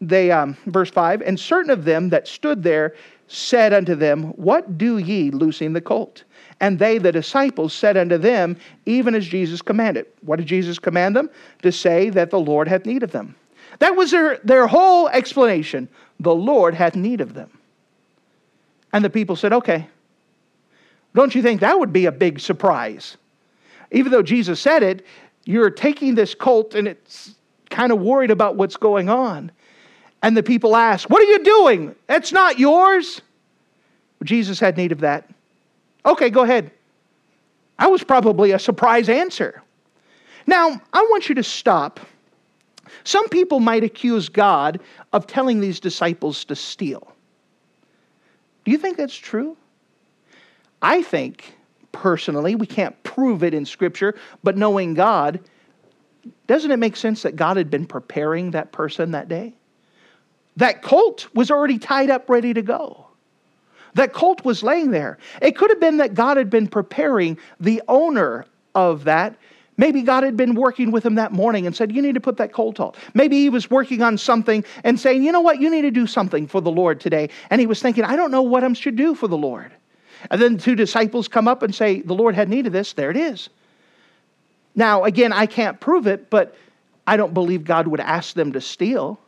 they 0.00 0.30
um, 0.30 0.56
verse 0.66 0.90
5, 0.90 1.22
and 1.22 1.38
certain 1.38 1.70
of 1.70 1.84
them 1.84 2.10
that 2.10 2.28
stood 2.28 2.62
there 2.62 2.94
said 3.28 3.72
unto 3.72 3.94
them, 3.94 4.24
What 4.32 4.76
do 4.76 4.98
ye 4.98 5.30
loosing 5.30 5.72
the 5.72 5.80
colt? 5.80 6.24
And 6.60 6.78
they, 6.78 6.98
the 6.98 7.12
disciples, 7.12 7.72
said 7.72 7.96
unto 7.96 8.18
them, 8.18 8.56
Even 8.86 9.14
as 9.14 9.26
Jesus 9.26 9.62
commanded. 9.62 10.06
What 10.22 10.36
did 10.36 10.46
Jesus 10.46 10.78
command 10.78 11.16
them? 11.16 11.30
To 11.62 11.72
say 11.72 12.10
that 12.10 12.30
the 12.30 12.38
Lord 12.38 12.68
hath 12.68 12.86
need 12.86 13.02
of 13.02 13.12
them. 13.12 13.34
That 13.78 13.96
was 13.96 14.10
their, 14.10 14.38
their 14.44 14.66
whole 14.66 15.08
explanation. 15.08 15.88
The 16.20 16.34
Lord 16.34 16.74
hath 16.74 16.94
need 16.94 17.20
of 17.20 17.34
them. 17.34 17.50
And 18.94 19.04
the 19.04 19.10
people 19.10 19.36
said, 19.36 19.52
Okay. 19.52 19.88
Don't 21.14 21.34
you 21.34 21.42
think 21.42 21.60
that 21.60 21.78
would 21.78 21.92
be 21.92 22.06
a 22.06 22.12
big 22.12 22.40
surprise? 22.40 23.16
Even 23.92 24.10
though 24.10 24.22
Jesus 24.22 24.58
said 24.58 24.82
it, 24.82 25.04
you're 25.44 25.70
taking 25.70 26.14
this 26.14 26.34
colt 26.34 26.74
and 26.74 26.88
it's 26.88 27.34
kind 27.70 27.92
of 27.92 28.00
worried 28.00 28.30
about 28.30 28.56
what's 28.56 28.76
going 28.76 29.08
on. 29.08 29.52
And 30.22 30.36
the 30.36 30.42
people 30.42 30.74
ask, 30.76 31.10
What 31.10 31.20
are 31.20 31.26
you 31.26 31.42
doing? 31.42 31.94
That's 32.06 32.32
not 32.32 32.58
yours. 32.58 33.20
Jesus 34.22 34.60
had 34.60 34.76
need 34.76 34.92
of 34.92 35.00
that. 35.00 35.28
Okay, 36.06 36.30
go 36.30 36.44
ahead. 36.44 36.70
That 37.80 37.90
was 37.90 38.04
probably 38.04 38.52
a 38.52 38.58
surprise 38.60 39.08
answer. 39.08 39.60
Now, 40.46 40.80
I 40.92 41.00
want 41.10 41.28
you 41.28 41.34
to 41.34 41.42
stop. 41.42 41.98
Some 43.02 43.28
people 43.28 43.58
might 43.58 43.82
accuse 43.82 44.28
God 44.28 44.78
of 45.12 45.26
telling 45.26 45.58
these 45.58 45.80
disciples 45.80 46.44
to 46.44 46.54
steal. 46.54 47.13
Do 48.64 48.70
you 48.70 48.78
think 48.78 48.96
that's 48.96 49.14
true? 49.14 49.56
I 50.80 51.02
think, 51.02 51.54
personally, 51.92 52.54
we 52.54 52.66
can't 52.66 53.00
prove 53.02 53.42
it 53.42 53.54
in 53.54 53.64
Scripture, 53.64 54.14
but 54.42 54.56
knowing 54.56 54.94
God, 54.94 55.40
doesn't 56.46 56.70
it 56.70 56.78
make 56.78 56.96
sense 56.96 57.22
that 57.22 57.36
God 57.36 57.56
had 57.56 57.70
been 57.70 57.86
preparing 57.86 58.52
that 58.52 58.72
person 58.72 59.12
that 59.12 59.28
day? 59.28 59.54
That 60.56 60.82
colt 60.82 61.28
was 61.34 61.50
already 61.50 61.78
tied 61.78 62.10
up, 62.10 62.28
ready 62.28 62.54
to 62.54 62.62
go. 62.62 63.06
That 63.94 64.12
colt 64.12 64.44
was 64.44 64.62
laying 64.62 64.90
there. 64.90 65.18
It 65.40 65.56
could 65.56 65.70
have 65.70 65.80
been 65.80 65.98
that 65.98 66.14
God 66.14 66.36
had 66.36 66.50
been 66.50 66.66
preparing 66.66 67.38
the 67.60 67.82
owner 67.88 68.46
of 68.74 69.04
that. 69.04 69.36
Maybe 69.76 70.02
God 70.02 70.22
had 70.22 70.36
been 70.36 70.54
working 70.54 70.92
with 70.92 71.04
him 71.04 71.16
that 71.16 71.32
morning 71.32 71.66
and 71.66 71.74
said, 71.74 71.94
You 71.94 72.00
need 72.00 72.14
to 72.14 72.20
put 72.20 72.36
that 72.36 72.52
colt 72.52 72.78
on. 72.78 72.92
Maybe 73.12 73.38
he 73.40 73.50
was 73.50 73.70
working 73.70 74.02
on 74.02 74.16
something 74.18 74.64
and 74.84 74.98
saying, 74.98 75.22
You 75.22 75.32
know 75.32 75.40
what? 75.40 75.60
You 75.60 75.70
need 75.70 75.82
to 75.82 75.90
do 75.90 76.06
something 76.06 76.46
for 76.46 76.60
the 76.60 76.70
Lord 76.70 77.00
today. 77.00 77.28
And 77.50 77.60
he 77.60 77.66
was 77.66 77.82
thinking, 77.82 78.04
I 78.04 78.14
don't 78.14 78.30
know 78.30 78.42
what 78.42 78.62
I 78.62 78.72
should 78.74 78.96
do 78.96 79.14
for 79.14 79.26
the 79.26 79.36
Lord. 79.36 79.72
And 80.30 80.40
then 80.40 80.58
two 80.58 80.74
disciples 80.74 81.28
come 81.28 81.48
up 81.48 81.62
and 81.62 81.74
say, 81.74 82.02
The 82.02 82.14
Lord 82.14 82.34
had 82.34 82.48
need 82.48 82.66
of 82.66 82.72
this. 82.72 82.92
There 82.92 83.10
it 83.10 83.16
is. 83.16 83.48
Now, 84.76 85.04
again, 85.04 85.32
I 85.32 85.46
can't 85.46 85.80
prove 85.80 86.06
it, 86.06 86.30
but 86.30 86.56
I 87.06 87.16
don't 87.16 87.34
believe 87.34 87.64
God 87.64 87.88
would 87.88 88.00
ask 88.00 88.34
them 88.34 88.52
to 88.52 88.60
steal. 88.60 89.18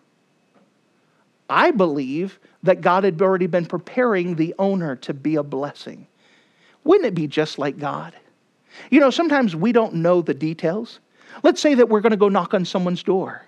I 1.49 1.71
believe 1.71 2.39
that 2.63 2.81
God 2.81 3.05
had 3.05 3.21
already 3.21 3.47
been 3.47 3.67
preparing 3.67 4.35
the 4.35 4.55
owner 4.59 4.97
to 4.97 5.15
be 5.15 5.37
a 5.37 5.43
blessing. 5.43 6.07
Wouldn't 6.85 7.07
it 7.07 7.15
be 7.15 7.27
just 7.27 7.59
like 7.59 7.79
God? 7.79 8.15
You 8.91 9.01
know, 9.01 9.11
sometimes 9.11 9.57
we 9.57 9.73
don't 9.73 9.95
know 9.95 10.23
the 10.23 10.35
details. 10.35 11.01
Let's 11.43 11.61
say 11.61 11.75
that 11.75 11.89
we're 11.89 12.01
going 12.01 12.11
to 12.11 12.17
go 12.17 12.29
knock 12.29 12.55
on 12.55 12.65
someone's 12.65 13.03
door. 13.03 13.43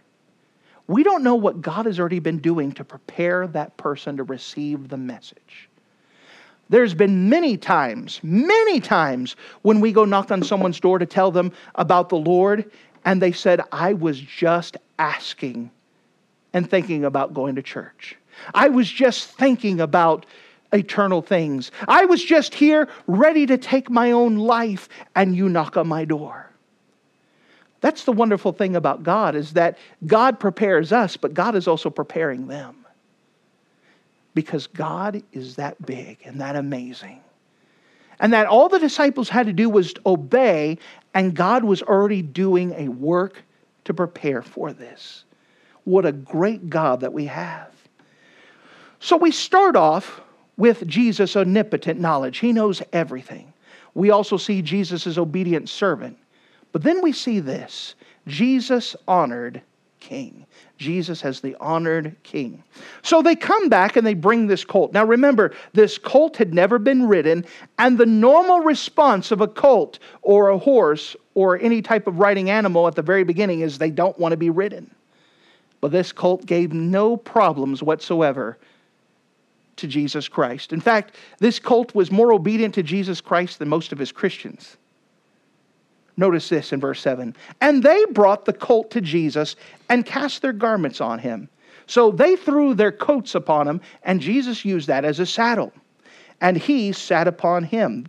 We 0.87 1.03
don't 1.03 1.23
know 1.23 1.35
what 1.35 1.61
God 1.61 1.87
has 1.87 2.01
already 2.01 2.19
been 2.19 2.39
doing 2.39 2.73
to 2.73 2.85
prepare 2.85 3.47
that 3.49 3.77
person 3.77 4.17
to 4.17 4.25
receive 4.25 4.89
the 4.89 4.97
message. 4.97 5.69
There's 6.71 6.95
been 6.95 7.29
many 7.29 7.57
times, 7.57 8.21
many 8.23 8.81
times 8.81 9.37
when 9.63 9.81
we 9.81 9.93
go 9.93 10.05
knock 10.05 10.31
on 10.31 10.43
someone's 10.43 10.81
door 10.81 10.99
to 10.99 11.07
tell 11.07 11.31
them 11.31 11.53
about 11.77 12.09
the 12.09 12.17
Lord, 12.17 12.71
and 13.05 13.23
they 13.23 13.33
said, 13.33 13.61
I 13.73 13.95
was 13.95 14.21
just 14.21 14.77
asking 14.99 15.71
and 16.53 16.69
thinking 16.69 17.05
about 17.05 17.35
going 17.35 17.55
to 17.55 17.63
church. 17.63 18.17
I 18.55 18.69
was 18.69 18.91
just 18.91 19.31
thinking 19.31 19.81
about 19.81 20.27
eternal 20.73 21.23
things. 21.23 21.71
I 21.87 22.05
was 22.05 22.23
just 22.23 22.55
here 22.55 22.89
ready 23.07 23.47
to 23.47 23.59
take 23.59 23.91
my 23.91 24.13
own 24.13 24.37
life, 24.37 24.89
and 25.15 25.35
you 25.35 25.49
knock 25.49 25.77
on 25.77 25.89
my 25.89 26.05
door. 26.05 26.51
That's 27.81 28.05
the 28.05 28.13
wonderful 28.13 28.53
thing 28.53 28.77
about 28.77 29.03
God 29.03 29.35
is 29.35 29.53
that 29.53 29.79
God 30.07 30.41
prepares 30.41 30.93
us, 30.93 31.17
but 31.17 31.33
God 31.33 31.55
is 31.55 31.69
also 31.69 31.91
preparing 31.91 32.49
them. 32.49 32.75
Because 34.35 34.67
God 34.67 35.23
is 35.33 35.57
that 35.57 35.85
big 35.85 36.19
and 36.25 36.41
that 36.41 36.57
amazing. 36.57 37.21
And 38.21 38.33
that 38.33 38.47
all 38.47 38.69
the 38.69 38.81
disciples 38.81 39.29
had 39.29 39.47
to 39.47 39.53
do 39.53 39.71
was 39.71 39.95
obey, 40.05 40.79
and 41.15 41.35
God 41.35 41.63
was 41.63 41.83
already 41.83 42.21
doing 42.21 42.73
a 42.77 42.89
work 42.89 43.43
to 43.85 43.95
prepare 43.95 44.43
for 44.43 44.73
this. 44.73 45.25
What 45.85 46.05
a 46.05 46.13
great 46.13 46.69
God 46.69 47.01
that 47.01 47.13
we 47.13 47.27
have. 47.27 47.73
So 49.01 49.17
we 49.17 49.31
start 49.31 49.77
off 49.77 50.21
with 50.59 50.87
Jesus' 50.87 51.37
omnipotent 51.37 51.99
knowledge. 51.99 52.39
He 52.39 52.53
knows 52.53 52.83
everything. 52.93 53.55
We 53.95 54.11
also 54.11 54.37
see 54.37 54.61
Jesus' 54.61 55.17
obedient 55.17 55.71
servant. 55.71 56.19
But 56.73 56.83
then 56.83 57.01
we 57.01 57.13
see 57.13 57.41
this 57.41 57.95
Jesus 58.27 58.95
honored 59.07 59.63
king. 60.01 60.45
Jesus 60.77 61.25
as 61.25 61.41
the 61.41 61.57
honored 61.61 62.15
king. 62.23 62.63
So 63.03 63.21
they 63.21 63.35
come 63.35 63.69
back 63.69 63.97
and 63.97 64.07
they 64.07 64.15
bring 64.15 64.47
this 64.47 64.65
colt. 64.65 64.93
Now 64.93 65.05
remember, 65.05 65.53
this 65.73 65.99
colt 65.99 66.37
had 66.37 66.55
never 66.55 66.79
been 66.79 67.09
ridden, 67.09 67.45
and 67.79 67.99
the 67.99 68.07
normal 68.07 68.61
response 68.61 69.33
of 69.33 69.41
a 69.41 69.49
colt 69.49 69.99
or 70.23 70.51
a 70.51 70.59
horse 70.59 71.17
or 71.35 71.59
any 71.59 71.83
type 71.83 72.07
of 72.07 72.19
riding 72.19 72.49
animal 72.51 72.87
at 72.87 72.95
the 72.95 73.03
very 73.03 73.25
beginning 73.25 73.61
is 73.61 73.79
they 73.79 73.91
don't 73.91 74.19
want 74.19 74.33
to 74.33 74.37
be 74.37 74.51
ridden. 74.51 74.95
But 75.81 75.91
this 75.91 76.13
colt 76.13 76.47
gave 76.47 76.73
no 76.73 77.17
problems 77.17 77.83
whatsoever 77.83 78.59
to 79.79 79.87
Jesus 79.87 80.29
Christ. 80.29 80.73
In 80.73 80.81
fact, 80.81 81.17
this 81.39 81.59
cult 81.59 81.95
was 81.95 82.11
more 82.11 82.33
obedient 82.33 82.75
to 82.75 82.83
Jesus 82.83 83.21
Christ 83.21 83.59
than 83.59 83.69
most 83.69 83.93
of 83.93 83.99
his 83.99 84.13
Christians. 84.13 84.77
Notice 86.17 86.49
this 86.49 86.73
in 86.73 86.81
verse 86.81 87.01
7. 87.01 87.35
And 87.61 87.83
they 87.83 88.05
brought 88.07 88.45
the 88.45 88.53
colt 88.53 88.91
to 88.91 89.01
Jesus 89.01 89.55
and 89.89 90.05
cast 90.05 90.43
their 90.43 90.53
garments 90.53 91.01
on 91.01 91.21
him. 91.21 91.49
So 91.87 92.11
they 92.11 92.37
threw 92.37 92.75
their 92.75 92.93
coats 92.93 93.35
upon 93.35 93.67
him, 93.67 93.81
and 94.03 94.21
Jesus 94.21 94.65
used 94.65 94.89
that 94.89 95.05
as 95.05 95.21
a 95.21 95.27
saddle. 95.27 95.73
And 96.41 96.57
he 96.57 96.93
sat 96.93 97.27
upon 97.27 97.65
him. 97.65 98.07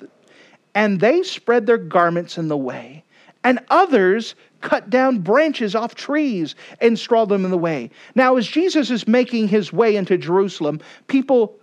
And 0.76 1.00
they 1.00 1.24
spread 1.24 1.66
their 1.66 1.78
garments 1.78 2.38
in 2.38 2.48
the 2.48 2.58
way. 2.58 3.04
And 3.44 3.60
others 3.70 4.36
cut 4.62 4.90
down 4.90 5.20
branches 5.20 5.76
off 5.76 5.96
trees 5.96 6.56
and 6.82 6.98
straw 6.98 7.26
them 7.26 7.46
in 7.46 7.52
the 7.52 7.58
way. 7.58 7.90
Now, 8.16 8.36
as 8.36 8.48
Jesus 8.48 8.92
is 8.92 9.08
making 9.08 9.48
his 9.48 9.72
way 9.72 9.96
into 9.96 10.18
Jerusalem, 10.18 10.80
people 11.08 11.56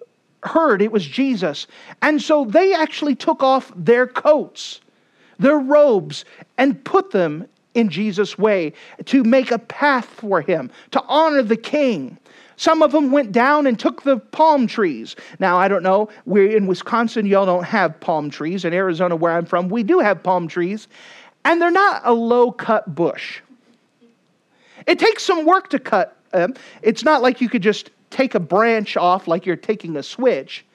heard 0.42 0.80
it 0.82 0.92
was 0.92 1.06
Jesus. 1.06 1.66
And 2.02 2.22
so 2.22 2.44
they 2.44 2.72
actually 2.72 3.14
took 3.14 3.42
off 3.42 3.72
their 3.76 4.06
coats 4.06 4.80
their 5.38 5.58
robes 5.58 6.24
and 6.58 6.82
put 6.84 7.10
them 7.10 7.46
in 7.74 7.88
Jesus' 7.90 8.38
way 8.38 8.72
to 9.04 9.22
make 9.22 9.50
a 9.50 9.58
path 9.58 10.06
for 10.06 10.40
him, 10.40 10.70
to 10.92 11.02
honor 11.08 11.42
the 11.42 11.56
king. 11.56 12.16
Some 12.56 12.80
of 12.80 12.90
them 12.90 13.10
went 13.10 13.32
down 13.32 13.66
and 13.66 13.78
took 13.78 14.02
the 14.02 14.16
palm 14.16 14.66
trees. 14.66 15.14
Now, 15.38 15.58
I 15.58 15.68
don't 15.68 15.82
know, 15.82 16.08
we're 16.24 16.56
in 16.56 16.66
Wisconsin, 16.66 17.26
y'all 17.26 17.44
don't 17.44 17.64
have 17.64 18.00
palm 18.00 18.30
trees. 18.30 18.64
In 18.64 18.72
Arizona, 18.72 19.14
where 19.14 19.32
I'm 19.32 19.44
from, 19.44 19.68
we 19.68 19.82
do 19.82 19.98
have 19.98 20.22
palm 20.22 20.48
trees, 20.48 20.88
and 21.46 21.62
they're 21.62 21.70
not 21.70 22.02
a 22.04 22.12
low 22.12 22.50
cut 22.50 22.92
bush. 22.92 23.40
It 24.84 24.98
takes 24.98 25.22
some 25.22 25.46
work 25.46 25.70
to 25.70 25.78
cut 25.78 26.16
them. 26.32 26.54
It's 26.82 27.04
not 27.04 27.22
like 27.22 27.40
you 27.40 27.48
could 27.48 27.62
just 27.62 27.90
take 28.10 28.34
a 28.34 28.40
branch 28.40 28.96
off 28.96 29.28
like 29.28 29.46
you're 29.46 29.54
taking 29.54 29.96
a 29.96 30.02
switch, 30.02 30.66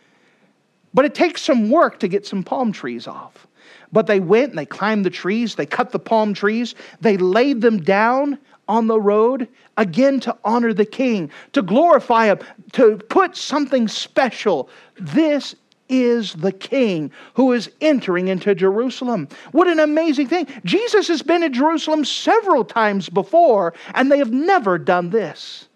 but 0.93 1.03
it 1.03 1.13
takes 1.13 1.41
some 1.41 1.69
work 1.69 1.99
to 1.99 2.07
get 2.07 2.25
some 2.25 2.41
palm 2.41 2.71
trees 2.71 3.05
off. 3.05 3.47
But 3.91 4.07
they 4.07 4.21
went 4.21 4.51
and 4.51 4.57
they 4.57 4.65
climbed 4.65 5.05
the 5.05 5.09
trees, 5.09 5.55
they 5.55 5.65
cut 5.65 5.91
the 5.91 5.99
palm 5.99 6.33
trees, 6.33 6.73
they 7.01 7.17
laid 7.17 7.59
them 7.59 7.83
down 7.83 8.39
on 8.69 8.87
the 8.87 8.99
road 8.99 9.49
again 9.75 10.21
to 10.21 10.37
honor 10.45 10.73
the 10.73 10.85
king, 10.85 11.29
to 11.51 11.61
glorify 11.61 12.27
him, 12.27 12.39
to 12.71 12.95
put 13.09 13.35
something 13.35 13.89
special. 13.89 14.69
This 14.97 15.53
is 15.91 16.33
the 16.33 16.51
king 16.51 17.11
who 17.35 17.51
is 17.51 17.69
entering 17.81 18.29
into 18.29 18.55
Jerusalem. 18.55 19.27
What 19.51 19.67
an 19.67 19.79
amazing 19.79 20.27
thing. 20.27 20.47
Jesus 20.63 21.07
has 21.09 21.21
been 21.21 21.43
in 21.43 21.53
Jerusalem 21.53 22.05
several 22.05 22.63
times 22.63 23.09
before, 23.09 23.73
and 23.93 24.11
they 24.11 24.17
have 24.17 24.31
never 24.31 24.79
done 24.79 25.11
this. 25.11 25.67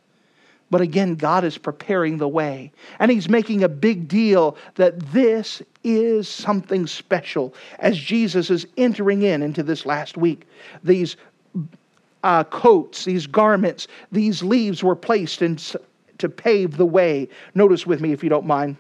But 0.72 0.82
again, 0.82 1.16
God 1.16 1.44
is 1.44 1.58
preparing 1.58 2.18
the 2.18 2.28
way. 2.28 2.72
And 3.00 3.12
He's 3.12 3.30
making 3.30 3.64
a 3.64 3.70
big 3.70 4.08
deal 4.08 4.58
that 4.76 5.00
this 5.12 5.62
is 5.84 6.28
something 6.28 6.88
special 6.88 7.54
as 7.80 7.98
Jesus 7.98 8.50
is 8.50 8.66
entering 8.76 9.22
in 9.22 9.44
into 9.44 9.62
this 9.62 9.86
last 9.86 10.18
week. 10.18 10.48
These 10.84 11.18
uh, 12.24 12.44
coats, 12.46 13.06
these 13.06 13.28
garments, 13.28 13.88
these 14.12 14.42
leaves 14.42 14.84
were 14.84 14.96
placed 14.96 15.44
in, 15.44 15.58
to 16.18 16.30
pave 16.30 16.78
the 16.78 16.86
way. 16.86 17.30
Notice 17.54 17.86
with 17.86 18.02
me, 18.02 18.12
if 18.12 18.24
you 18.24 18.30
don't 18.30 18.48
mind, 18.48 18.78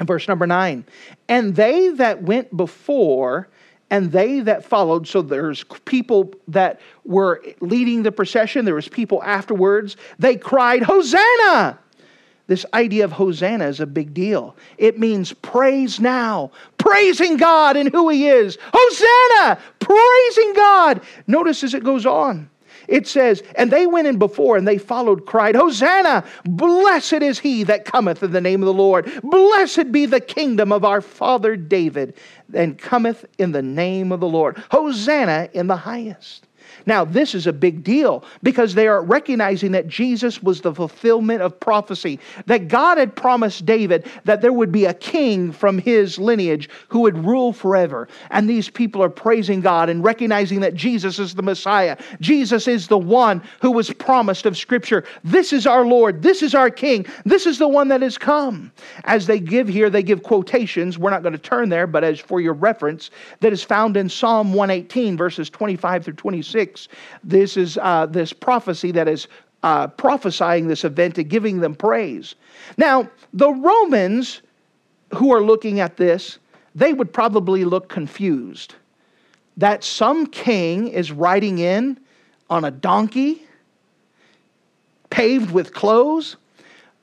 verse 0.00 0.28
number 0.28 0.46
nine. 0.46 0.84
And 1.28 1.56
they 1.56 1.88
that 1.90 2.22
went 2.22 2.54
before 2.56 3.48
and 3.90 4.10
they 4.10 4.40
that 4.40 4.64
followed 4.64 5.06
so 5.06 5.22
there's 5.22 5.64
people 5.84 6.32
that 6.48 6.80
were 7.04 7.42
leading 7.60 8.02
the 8.02 8.12
procession 8.12 8.64
there 8.64 8.74
was 8.74 8.88
people 8.88 9.22
afterwards 9.22 9.96
they 10.18 10.36
cried 10.36 10.82
hosanna! 10.82 11.78
This 12.48 12.64
idea 12.74 13.04
of 13.04 13.10
hosanna 13.10 13.66
is 13.66 13.80
a 13.80 13.86
big 13.86 14.14
deal. 14.14 14.54
It 14.78 15.00
means 15.00 15.32
praise 15.32 15.98
now 15.98 16.52
praising 16.78 17.36
god 17.36 17.76
and 17.76 17.90
who 17.90 18.08
he 18.08 18.28
is. 18.28 18.56
Hosanna! 18.72 19.60
Praising 19.80 20.54
god! 20.54 21.00
Notice 21.26 21.64
as 21.64 21.74
it 21.74 21.82
goes 21.82 22.06
on 22.06 22.48
it 22.88 23.06
says, 23.06 23.42
And 23.54 23.70
they 23.70 23.86
went 23.86 24.06
in 24.06 24.18
before 24.18 24.56
and 24.56 24.66
they 24.66 24.78
followed, 24.78 25.26
cried, 25.26 25.54
Hosanna! 25.54 26.24
Blessed 26.44 27.14
is 27.14 27.38
he 27.38 27.64
that 27.64 27.84
cometh 27.84 28.22
in 28.22 28.32
the 28.32 28.40
name 28.40 28.62
of 28.62 28.66
the 28.66 28.72
Lord. 28.72 29.10
Blessed 29.22 29.92
be 29.92 30.06
the 30.06 30.20
kingdom 30.20 30.72
of 30.72 30.84
our 30.84 31.00
father 31.00 31.56
David, 31.56 32.14
and 32.54 32.78
cometh 32.78 33.24
in 33.38 33.52
the 33.52 33.62
name 33.62 34.12
of 34.12 34.20
the 34.20 34.28
Lord. 34.28 34.62
Hosanna 34.70 35.48
in 35.52 35.66
the 35.66 35.76
highest. 35.76 36.46
Now, 36.86 37.04
this 37.04 37.34
is 37.34 37.46
a 37.46 37.52
big 37.52 37.82
deal 37.82 38.24
because 38.42 38.74
they 38.74 38.88
are 38.88 39.02
recognizing 39.02 39.72
that 39.72 39.88
Jesus 39.88 40.42
was 40.42 40.60
the 40.60 40.74
fulfillment 40.74 41.42
of 41.42 41.58
prophecy, 41.58 42.20
that 42.46 42.68
God 42.68 42.98
had 42.98 43.14
promised 43.16 43.66
David 43.66 44.06
that 44.24 44.40
there 44.40 44.52
would 44.52 44.72
be 44.72 44.84
a 44.84 44.94
king 44.94 45.52
from 45.52 45.78
his 45.78 46.18
lineage 46.18 46.68
who 46.88 47.00
would 47.00 47.24
rule 47.24 47.52
forever. 47.52 48.08
And 48.30 48.48
these 48.48 48.68
people 48.68 49.02
are 49.02 49.08
praising 49.08 49.60
God 49.60 49.88
and 49.88 50.02
recognizing 50.04 50.60
that 50.60 50.74
Jesus 50.74 51.18
is 51.18 51.34
the 51.34 51.42
Messiah. 51.42 51.96
Jesus 52.20 52.68
is 52.68 52.88
the 52.88 52.98
one 52.98 53.42
who 53.60 53.70
was 53.70 53.92
promised 53.92 54.46
of 54.46 54.56
Scripture. 54.56 55.04
This 55.24 55.52
is 55.52 55.66
our 55.66 55.84
Lord. 55.84 56.22
This 56.22 56.42
is 56.42 56.54
our 56.54 56.70
King. 56.70 57.06
This 57.24 57.46
is 57.46 57.58
the 57.58 57.68
one 57.68 57.88
that 57.88 58.02
has 58.02 58.18
come. 58.18 58.72
As 59.04 59.26
they 59.26 59.40
give 59.40 59.68
here, 59.68 59.90
they 59.90 60.02
give 60.02 60.22
quotations. 60.22 60.98
We're 60.98 61.10
not 61.10 61.22
going 61.22 61.32
to 61.32 61.38
turn 61.38 61.68
there, 61.68 61.86
but 61.86 62.04
as 62.04 62.20
for 62.20 62.40
your 62.40 62.54
reference, 62.54 63.10
that 63.40 63.52
is 63.52 63.62
found 63.62 63.96
in 63.96 64.08
Psalm 64.08 64.52
118, 64.52 65.16
verses 65.16 65.50
25 65.50 66.04
through 66.04 66.14
26. 66.14 66.55
6. 66.56 66.88
This 67.22 67.58
is 67.58 67.76
uh, 67.76 68.06
this 68.06 68.32
prophecy 68.32 68.90
that 68.92 69.08
is 69.08 69.28
uh, 69.62 69.88
prophesying 69.88 70.68
this 70.68 70.84
event 70.84 71.18
and 71.18 71.28
giving 71.28 71.60
them 71.60 71.74
praise. 71.74 72.34
Now, 72.78 73.10
the 73.34 73.52
Romans 73.52 74.40
who 75.12 75.34
are 75.34 75.42
looking 75.42 75.80
at 75.80 75.98
this, 75.98 76.38
they 76.74 76.94
would 76.94 77.12
probably 77.12 77.66
look 77.66 77.90
confused 77.90 78.74
that 79.58 79.84
some 79.84 80.26
king 80.26 80.88
is 80.88 81.12
riding 81.12 81.58
in 81.58 82.00
on 82.48 82.64
a 82.64 82.70
donkey 82.70 83.42
paved 85.10 85.50
with 85.50 85.74
clothes. 85.74 86.36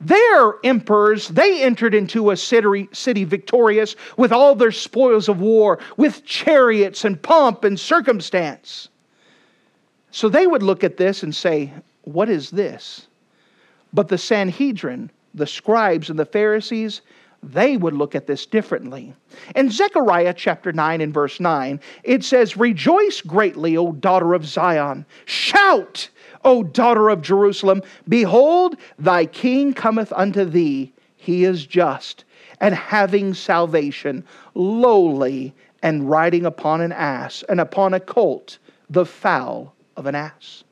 Their 0.00 0.54
emperors, 0.64 1.28
they 1.28 1.62
entered 1.62 1.94
into 1.94 2.32
a 2.32 2.36
city, 2.36 2.88
city 2.90 3.22
victorious 3.22 3.94
with 4.16 4.32
all 4.32 4.56
their 4.56 4.72
spoils 4.72 5.28
of 5.28 5.40
war, 5.40 5.78
with 5.96 6.24
chariots 6.24 7.04
and 7.04 7.22
pomp 7.22 7.62
and 7.62 7.78
circumstance. 7.78 8.88
So 10.14 10.28
they 10.28 10.46
would 10.46 10.62
look 10.62 10.84
at 10.84 10.96
this 10.96 11.24
and 11.24 11.34
say, 11.34 11.72
What 12.02 12.30
is 12.30 12.50
this? 12.50 13.08
But 13.92 14.06
the 14.06 14.16
Sanhedrin, 14.16 15.10
the 15.34 15.44
scribes 15.44 16.08
and 16.08 16.16
the 16.16 16.24
Pharisees, 16.24 17.00
they 17.42 17.76
would 17.76 17.94
look 17.94 18.14
at 18.14 18.28
this 18.28 18.46
differently. 18.46 19.12
In 19.56 19.72
Zechariah 19.72 20.32
chapter 20.32 20.72
9 20.72 21.00
and 21.00 21.12
verse 21.12 21.40
9, 21.40 21.80
it 22.04 22.22
says, 22.22 22.56
Rejoice 22.56 23.22
greatly, 23.22 23.76
O 23.76 23.90
daughter 23.90 24.34
of 24.34 24.46
Zion. 24.46 25.04
Shout, 25.24 26.08
O 26.44 26.62
daughter 26.62 27.08
of 27.08 27.20
Jerusalem. 27.20 27.82
Behold, 28.08 28.76
thy 29.00 29.26
king 29.26 29.74
cometh 29.74 30.12
unto 30.12 30.44
thee. 30.44 30.92
He 31.16 31.42
is 31.42 31.66
just 31.66 32.22
and 32.60 32.76
having 32.76 33.34
salvation, 33.34 34.24
lowly 34.54 35.52
and 35.82 36.08
riding 36.08 36.46
upon 36.46 36.82
an 36.82 36.92
ass 36.92 37.42
and 37.48 37.60
upon 37.60 37.94
a 37.94 38.00
colt, 38.00 38.58
the 38.88 39.04
foal 39.04 39.73
of 39.96 40.06
an 40.06 40.14
ass. 40.14 40.64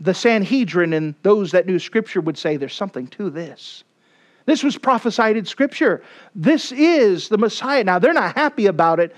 The 0.00 0.14
Sanhedrin 0.14 0.92
and 0.92 1.14
those 1.22 1.52
that 1.52 1.66
knew 1.66 1.78
Scripture 1.78 2.20
would 2.20 2.36
say 2.36 2.56
there's 2.56 2.74
something 2.74 3.06
to 3.08 3.30
this. 3.30 3.84
This 4.46 4.62
was 4.62 4.76
prophesied 4.76 5.36
in 5.36 5.44
Scripture. 5.44 6.02
This 6.34 6.72
is 6.72 7.28
the 7.28 7.38
Messiah. 7.38 7.84
Now, 7.84 7.98
they're 7.98 8.12
not 8.12 8.36
happy 8.36 8.66
about 8.66 9.00
it, 9.00 9.14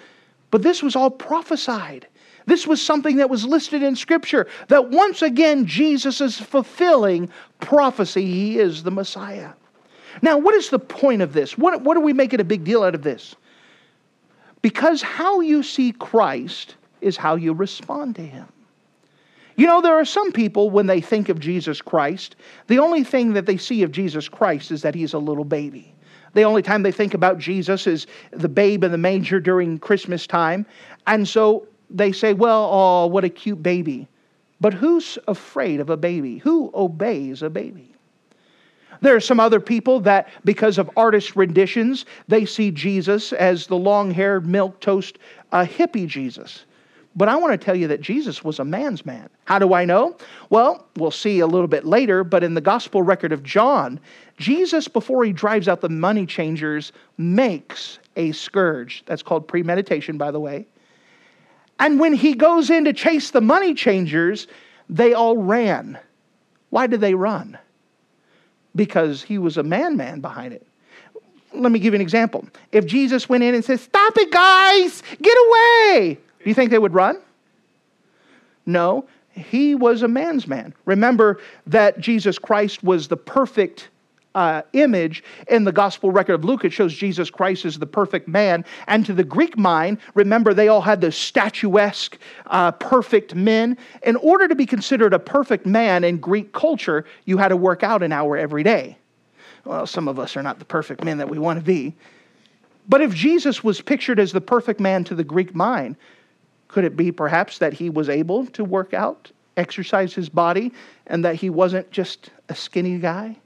but 0.51 0.63
this 0.63 0.83
was 0.83 0.95
all 0.95 1.11
prophesied. 1.11 2.07
This 2.47 2.67
was 2.67 2.81
something 2.81 3.17
that 3.17 3.29
was 3.29 3.45
listed 3.45 3.83
in 3.83 3.97
Scripture 3.97 4.47
that 4.69 4.91
once 4.91 5.23
again 5.23 5.67
Jesus 5.67 6.21
is 6.21 6.39
fulfilling 6.39 7.29
prophecy. 7.61 8.25
He 8.25 8.59
is 8.59 8.85
the 8.85 8.93
Messiah. 8.93 9.51
Now, 10.23 10.39
what 10.39 10.55
is 10.55 10.71
the 10.71 10.79
point 10.79 11.23
of 11.23 11.33
this? 11.33 11.59
What, 11.59 11.83
what 11.83 11.97
are 11.97 12.01
we 12.01 12.13
making 12.13 12.41
a 12.41 12.45
big 12.45 12.63
deal 12.63 12.85
out 12.85 12.95
of 12.95 13.03
this? 13.03 13.35
Because 14.63 15.03
how 15.03 15.41
you 15.41 15.63
see 15.63 15.93
Christ 15.93 16.77
is 17.01 17.17
how 17.17 17.35
you 17.35 17.53
respond 17.53 18.15
to 18.17 18.23
him. 18.23 18.47
You 19.57 19.67
know, 19.67 19.81
there 19.81 19.95
are 19.95 20.05
some 20.05 20.33
people, 20.33 20.69
when 20.69 20.87
they 20.87 21.01
think 21.01 21.31
of 21.31 21.41
Jesus 21.41 21.81
Christ, 21.81 22.37
the 22.67 22.79
only 22.79 23.03
thing 23.03 23.33
that 23.33 23.47
they 23.47 23.57
see 23.57 23.83
of 23.83 23.91
Jesus 23.91 24.29
Christ 24.29 24.71
is 24.71 24.83
that 24.83 24.95
he's 24.95 25.15
a 25.15 25.19
little 25.19 25.45
baby. 25.45 25.95
The 26.35 26.43
only 26.43 26.61
time 26.61 26.83
they 26.83 26.93
think 26.93 27.15
about 27.15 27.39
Jesus 27.39 27.87
is 27.87 28.07
the 28.33 28.49
babe 28.49 28.85
in 28.85 28.93
the 28.93 28.99
manger 28.99 29.41
during 29.41 29.79
Christmas 29.79 30.27
time. 30.27 30.67
And 31.07 31.27
so 31.27 31.67
they 31.89 32.13
say, 32.13 32.35
well, 32.35 32.69
oh, 32.71 33.07
what 33.07 33.25
a 33.25 33.31
cute 33.31 33.63
baby. 33.63 34.07
But 34.61 34.75
who's 34.75 35.19
afraid 35.27 35.81
of 35.81 35.89
a 35.89 35.97
baby? 35.97 36.39
Who 36.39 36.71
obeys 36.75 37.43
a 37.43 37.49
baby? 37.49 37.95
There 39.01 39.17
are 39.17 39.21
some 39.21 39.41
other 39.41 39.61
people 39.61 40.01
that, 40.01 40.29
because 40.45 40.77
of 40.77 40.91
artist 40.97 41.37
renditions, 41.37 42.05
they 42.29 42.45
see 42.45 42.71
Jesus 42.71 43.33
as 43.33 43.67
the 43.67 43.77
long 43.77 44.11
haired, 44.11 44.47
milk 44.47 44.81
toast, 44.81 45.19
uh, 45.53 45.65
hippie 45.65 46.07
Jesus. 46.07 46.65
But 47.17 47.29
I 47.31 47.37
want 47.37 47.59
to 47.59 47.65
tell 47.65 47.75
you 47.75 47.89
that 47.89 48.03
Jesus 48.03 48.45
was 48.45 48.59
a 48.59 48.65
man's 48.65 49.07
man. 49.07 49.31
How 49.47 49.59
do 49.59 49.73
I 49.73 49.87
know? 49.87 50.17
Well, 50.51 50.87
we'll 50.97 51.11
see 51.11 51.41
a 51.41 51.47
little 51.47 51.67
bit 51.67 51.87
later, 51.87 52.23
but 52.23 52.45
in 52.45 52.53
the 52.53 52.61
gospel 52.61 53.03
record 53.03 53.33
of 53.33 53.43
John, 53.43 53.99
Jesus, 54.37 54.87
before 54.87 55.25
he 55.25 55.33
drives 55.33 55.67
out 55.67 55.81
the 55.81 55.89
money 55.89 56.27
changers, 56.27 56.93
makes 57.17 57.99
a 58.17 58.33
scourge. 58.33 59.03
That's 59.07 59.23
called 59.23 59.49
premeditation, 59.49 60.19
by 60.19 60.31
the 60.31 60.41
way. 60.41 60.67
And 61.79 61.99
when 61.99 62.13
he 62.13 62.35
goes 62.35 62.69
in 62.69 62.85
to 62.85 62.93
chase 62.93 63.31
the 63.31 63.41
money 63.41 63.73
changers, 63.73 64.47
they 64.91 65.15
all 65.15 65.39
ran. 65.39 65.99
Why 66.69 66.87
did 66.87 67.01
they 67.01 67.15
run? 67.15 67.59
Because 68.75 69.23
he 69.23 69.39
was 69.39 69.57
a 69.57 69.63
man 69.63 69.97
man 69.97 70.21
behind 70.21 70.53
it. 70.53 70.67
Let 71.55 71.73
me 71.73 71.79
give 71.79 71.95
you 71.95 71.97
an 71.97 72.03
example. 72.03 72.47
If 72.73 72.85
Jesus 72.85 73.29
went 73.29 73.43
in 73.43 73.55
and 73.55 73.65
said, 73.65 73.81
Stop 73.81 74.19
it, 74.19 74.31
guys, 74.31 75.03
get 75.23 75.39
away, 75.49 76.19
do 76.47 76.51
you 76.51 76.55
think 76.55 76.71
they 76.71 76.79
would 76.79 76.95
run? 76.95 77.21
No, 78.67 79.09
he 79.33 79.75
was 79.75 80.03
a 80.03 80.07
man's 80.07 80.47
man. 80.47 80.75
Remember 80.85 81.41
that 81.67 81.99
Jesus 81.99 82.39
Christ 82.39 82.85
was 82.85 83.09
the 83.09 83.17
perfect 83.17 83.89
uh, 84.37 84.63
image 84.73 85.25
in 85.49 85.65
the 85.65 85.73
gospel 85.73 86.13
record 86.13 86.35
of 86.35 86.45
Luke. 86.45 86.65
It 86.65 86.73
shows 86.73 86.95
Jesus 86.95 87.31
Christ 87.31 87.65
as 87.65 87.81
the 87.81 87.87
perfect 87.87 88.29
man. 88.29 88.65
And 88.87 89.05
to 89.07 89.13
the 89.13 89.25
Greek 89.25 89.59
mind, 89.59 89.99
remember 90.15 90.55
they 90.55 90.69
all 90.69 90.83
had 90.83 91.01
the 91.01 91.11
statuesque, 91.11 92.17
uh, 92.47 92.71
perfect 92.71 93.35
men. 93.35 93.77
In 94.05 94.15
order 94.15 94.47
to 94.47 94.55
be 94.55 94.67
considered 94.67 95.15
a 95.15 95.19
perfect 95.19 95.67
man 95.67 96.05
in 96.05 96.19
Greek 96.19 96.53
culture, 96.53 97.07
you 97.25 97.39
had 97.39 97.49
to 97.49 97.57
work 97.57 97.83
out 97.83 98.05
an 98.05 98.13
hour 98.13 98.37
every 98.37 98.63
day. 98.63 98.97
Well, 99.65 99.85
some 99.85 100.07
of 100.07 100.21
us 100.21 100.37
are 100.37 100.45
not 100.45 100.61
the 100.61 100.65
perfect 100.65 101.03
men 101.03 101.19
that 101.19 101.29
we 101.29 101.41
want 101.41 101.59
to 101.59 101.65
be. 101.65 101.97
But 102.89 103.01
if 103.01 103.13
Jesus 103.13 103.65
was 103.65 103.81
pictured 103.81 104.21
as 104.21 104.33
the 104.33 104.41
perfect 104.41 104.79
man 104.79 105.03
to 105.05 105.15
the 105.15 105.25
Greek 105.25 105.55
mind, 105.55 105.97
could 106.69 106.85
it 106.85 106.97
be 106.97 107.13
perhaps 107.13 107.59
that 107.59 107.73
he 107.73 107.91
was 107.91 108.09
able 108.09 108.47
to 108.47 108.65
work 108.65 108.95
out, 108.95 109.31
exercise 109.57 110.15
his 110.15 110.29
body, 110.29 110.73
and 111.07 111.25
that 111.25 111.37
he 111.37 111.51
wasn't 111.51 111.91
just 111.91 112.31
a 112.49 112.55
skinny 112.55 112.99
guy, 112.99 113.37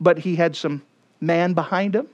but 0.00 0.18
he 0.18 0.36
had 0.36 0.56
some 0.56 0.82
man 1.20 1.52
behind 1.52 1.94
him? 1.94 2.08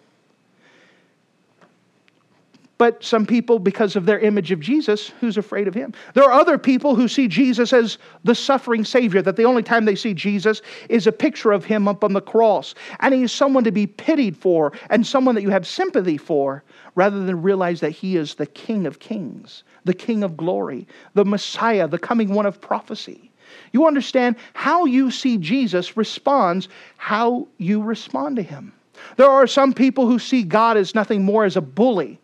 But 2.78 3.04
some 3.04 3.26
people, 3.26 3.58
because 3.58 3.94
of 3.94 4.06
their 4.06 4.18
image 4.18 4.50
of 4.50 4.58
Jesus, 4.58 5.12
who's 5.20 5.37
afraid 5.37 5.68
of 5.68 5.74
him? 5.74 5.94
There 6.14 6.24
are 6.24 6.32
other 6.32 6.58
people 6.58 6.96
who 6.96 7.06
see 7.06 7.28
Jesus 7.28 7.72
as 7.72 7.98
the 8.24 8.35
suffering 8.35 8.85
Savior, 8.85 9.22
that 9.22 9.37
the 9.37 9.44
only 9.44 9.62
time 9.62 9.85
they 9.85 9.94
see 9.94 10.14
Jesus 10.14 10.62
is 10.88 11.06
a 11.06 11.12
picture 11.12 11.52
of 11.52 11.64
him 11.64 11.87
up 11.87 12.02
on 12.02 12.12
the 12.12 12.20
cross. 12.20 12.74
And 13.00 13.14
he 13.14 13.22
is 13.22 13.30
someone 13.30 13.62
to 13.64 13.72
be 13.72 13.87
pitied 13.87 14.37
for 14.37 14.72
and 14.90 15.06
someone 15.06 15.35
that 15.37 15.42
you 15.42 15.50
have 15.50 15.66
sympathy 15.66 16.16
for, 16.16 16.64
rather 16.94 17.24
than 17.24 17.42
realize 17.42 17.80
that 17.80 17.90
he 17.90 18.16
is 18.16 18.35
the 18.35 18.46
King 18.46 18.87
of 18.87 18.98
kings, 18.98 19.62
the 19.85 19.94
King 19.94 20.24
of 20.24 20.37
glory, 20.37 20.88
the 21.14 21.24
Messiah, 21.24 21.87
the 21.87 21.98
coming 21.98 22.35
one 22.35 22.46
of 22.46 22.61
prophecy. 22.61 23.30
You 23.72 23.87
understand 23.87 24.37
how 24.54 24.87
you 24.87 25.11
see 25.11 25.37
Jesus 25.37 25.96
responds, 25.96 26.68
how 26.96 27.46
you 27.58 27.82
respond 27.82 28.37
to 28.37 28.42
him. 28.42 28.72
There 29.16 29.30
are 29.30 29.46
some 29.46 29.72
people 29.72 30.06
who 30.06 30.18
see 30.18 30.42
God 30.42 30.76
as 30.76 30.94
nothing 30.94 31.22
more 31.22 31.44
as 31.44 31.56
a 31.56 31.61
bully 31.61 32.18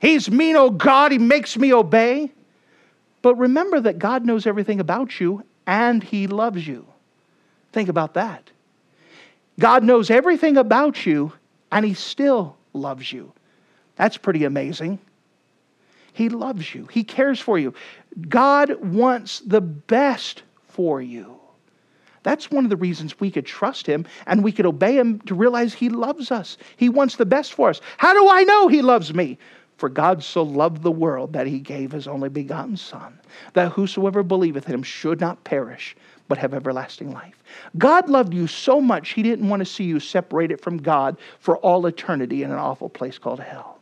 He's 0.00 0.30
mean, 0.30 0.56
oh 0.56 0.70
God, 0.70 1.12
he 1.12 1.18
makes 1.18 1.56
me 1.56 1.72
obey. 1.72 2.32
But 3.22 3.34
remember 3.36 3.80
that 3.80 3.98
God 3.98 4.24
knows 4.24 4.46
everything 4.46 4.80
about 4.80 5.20
you 5.20 5.44
and 5.66 6.02
he 6.02 6.26
loves 6.26 6.66
you. 6.66 6.86
Think 7.72 7.88
about 7.88 8.14
that. 8.14 8.50
God 9.58 9.84
knows 9.84 10.10
everything 10.10 10.56
about 10.56 11.04
you 11.04 11.32
and 11.70 11.84
he 11.84 11.94
still 11.94 12.56
loves 12.72 13.12
you. 13.12 13.32
That's 13.96 14.16
pretty 14.16 14.44
amazing. 14.44 14.98
He 16.12 16.28
loves 16.28 16.74
you, 16.74 16.86
he 16.86 17.04
cares 17.04 17.38
for 17.38 17.58
you. 17.58 17.74
God 18.28 18.74
wants 18.82 19.40
the 19.40 19.60
best 19.60 20.42
for 20.68 21.00
you. 21.00 21.36
That's 22.22 22.50
one 22.50 22.64
of 22.64 22.70
the 22.70 22.76
reasons 22.76 23.18
we 23.20 23.30
could 23.30 23.46
trust 23.46 23.86
him 23.86 24.06
and 24.26 24.42
we 24.42 24.52
could 24.52 24.66
obey 24.66 24.98
him 24.98 25.20
to 25.20 25.34
realize 25.34 25.72
he 25.72 25.88
loves 25.88 26.30
us. 26.30 26.58
He 26.76 26.88
wants 26.88 27.16
the 27.16 27.24
best 27.24 27.54
for 27.54 27.70
us. 27.70 27.80
How 27.96 28.12
do 28.12 28.28
I 28.28 28.42
know 28.44 28.68
he 28.68 28.82
loves 28.82 29.14
me? 29.14 29.38
For 29.80 29.88
God 29.88 30.22
so 30.22 30.42
loved 30.42 30.82
the 30.82 30.90
world 30.90 31.32
that 31.32 31.46
he 31.46 31.58
gave 31.58 31.90
his 31.90 32.06
only 32.06 32.28
begotten 32.28 32.76
Son, 32.76 33.18
that 33.54 33.72
whosoever 33.72 34.22
believeth 34.22 34.68
in 34.68 34.74
him 34.74 34.82
should 34.82 35.20
not 35.20 35.42
perish, 35.42 35.96
but 36.28 36.36
have 36.36 36.52
everlasting 36.52 37.12
life. 37.12 37.42
God 37.78 38.10
loved 38.10 38.34
you 38.34 38.46
so 38.46 38.78
much, 38.78 39.12
he 39.12 39.22
didn't 39.22 39.48
want 39.48 39.60
to 39.60 39.64
see 39.64 39.84
you 39.84 39.98
separated 39.98 40.60
from 40.60 40.76
God 40.76 41.16
for 41.38 41.56
all 41.56 41.86
eternity 41.86 42.42
in 42.42 42.50
an 42.50 42.58
awful 42.58 42.90
place 42.90 43.16
called 43.16 43.40
hell. 43.40 43.78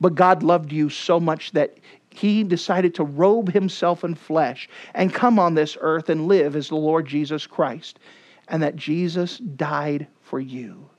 But 0.00 0.16
God 0.16 0.42
loved 0.42 0.72
you 0.72 0.90
so 0.90 1.20
much 1.20 1.52
that 1.52 1.78
he 2.10 2.42
decided 2.42 2.92
to 2.96 3.04
robe 3.04 3.52
himself 3.52 4.02
in 4.02 4.16
flesh 4.16 4.68
and 4.94 5.14
come 5.14 5.38
on 5.38 5.54
this 5.54 5.78
earth 5.80 6.08
and 6.08 6.26
live 6.26 6.56
as 6.56 6.70
the 6.70 6.74
Lord 6.74 7.06
Jesus 7.06 7.46
Christ. 7.46 8.00
And 8.48 8.60
that 8.64 8.74
Jesus 8.74 9.38
died 9.38 10.08
for 10.22 10.40
you, 10.40 10.90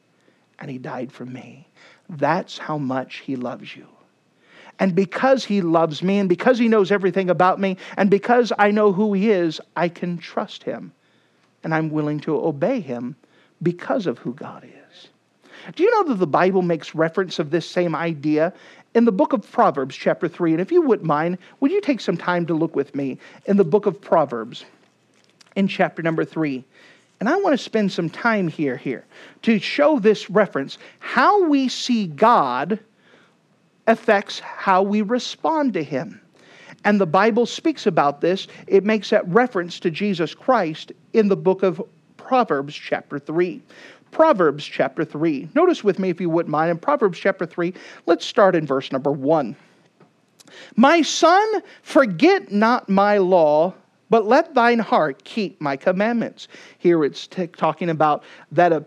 and 0.58 0.71
he 0.71 0.78
died 0.78 1.12
for 1.12 1.25
me. 1.25 1.67
That's 2.08 2.58
how 2.58 2.78
much 2.78 3.17
he 3.17 3.36
loves 3.36 3.75
you. 3.75 3.89
And 4.79 4.93
because 4.93 5.45
he 5.45 5.61
loves 5.61 6.03
me 6.03 6.19
and 6.19 6.27
because 6.27 6.59
he 6.59 6.67
knows 6.67 6.91
everything 6.91 7.29
about 7.29 7.59
me 7.59 7.77
and 7.97 8.09
because 8.09 8.51
I 8.57 8.71
know 8.71 8.91
who 8.91 9.13
he 9.13 9.31
is, 9.31 9.61
I 9.75 9.89
can 9.89 10.17
trust 10.17 10.63
him. 10.63 10.91
And 11.63 11.73
I'm 11.73 11.89
willing 11.89 12.19
to 12.21 12.35
obey 12.35 12.79
him 12.79 13.15
because 13.63 14.05
of 14.05 14.17
who 14.19 14.33
God 14.33 14.63
is. 14.63 15.07
Do 15.75 15.83
you 15.83 15.91
know 15.91 16.03
that 16.09 16.19
the 16.19 16.27
Bible 16.27 16.61
makes 16.61 16.93
reference 16.93 17.39
of 17.39 17.49
this 17.49 17.67
same 17.67 17.95
idea 17.95 18.53
in 18.93 19.05
the 19.05 19.11
book 19.11 19.33
of 19.33 19.49
Proverbs, 19.49 19.95
chapter 19.95 20.27
3? 20.27 20.51
And 20.51 20.61
if 20.61 20.71
you 20.71 20.81
wouldn't 20.81 21.07
mind, 21.07 21.38
would 21.59 21.71
you 21.71 21.81
take 21.81 22.01
some 22.01 22.17
time 22.17 22.45
to 22.45 22.53
look 22.53 22.75
with 22.75 22.93
me 22.93 23.17
in 23.45 23.57
the 23.57 23.63
book 23.63 23.85
of 23.85 23.99
Proverbs 23.99 24.65
in 25.55 25.67
chapter 25.67 26.01
number 26.01 26.23
3? 26.23 26.63
And 27.19 27.29
I 27.29 27.38
want 27.38 27.53
to 27.53 27.57
spend 27.57 27.91
some 27.91 28.09
time 28.09 28.47
here 28.47 28.75
here 28.75 29.05
to 29.43 29.57
show 29.57 29.99
this 29.99 30.29
reference 30.29 30.77
how 30.99 31.47
we 31.47 31.69
see 31.69 32.07
God 32.07 32.79
affects 33.88 34.39
how 34.39 34.82
we 34.82 35.02
respond 35.02 35.74
to 35.74 35.84
Him. 35.84 36.21
And 36.84 37.02
the 37.02 37.08
Bible 37.08 37.45
speaks 37.45 37.88
about 37.88 38.21
this. 38.21 38.48
It 38.67 38.84
makes 38.84 39.10
that 39.10 39.28
reference 39.28 39.80
to 39.82 39.91
Jesus 39.91 40.36
Christ 40.36 40.91
in 41.13 41.28
the 41.28 41.36
book 41.36 41.63
of 41.63 41.82
Proverbs, 42.17 42.76
chapter 42.76 43.19
3. 43.19 43.62
Proverbs 44.12 44.63
chapter 44.63 45.04
3. 45.04 45.50
Notice 45.56 45.84
with 45.84 46.00
me, 46.00 46.10
if 46.10 46.21
you 46.21 46.30
wouldn't 46.30 46.52
mind, 46.52 46.71
in 46.71 46.78
Proverbs 46.78 47.19
chapter 47.19 47.45
3, 47.45 47.74
let's 48.06 48.26
start 48.26 48.56
in 48.56 48.65
verse 48.65 48.91
number 48.91 49.12
1. 49.12 49.56
My 50.76 51.02
son, 51.02 51.63
forget 51.82 52.52
not 52.52 52.88
my 52.88 53.17
law, 53.17 53.74
but 54.10 54.26
let 54.26 54.54
thine 54.54 54.80
heart 54.80 55.24
keep 55.24 55.60
my 55.60 55.76
commandments. 55.76 56.48
Here 56.78 57.04
it's 57.04 57.28
t- 57.28 57.48
talking 57.48 57.89
about 57.89 58.24
that 58.52 58.71
a 58.71 58.86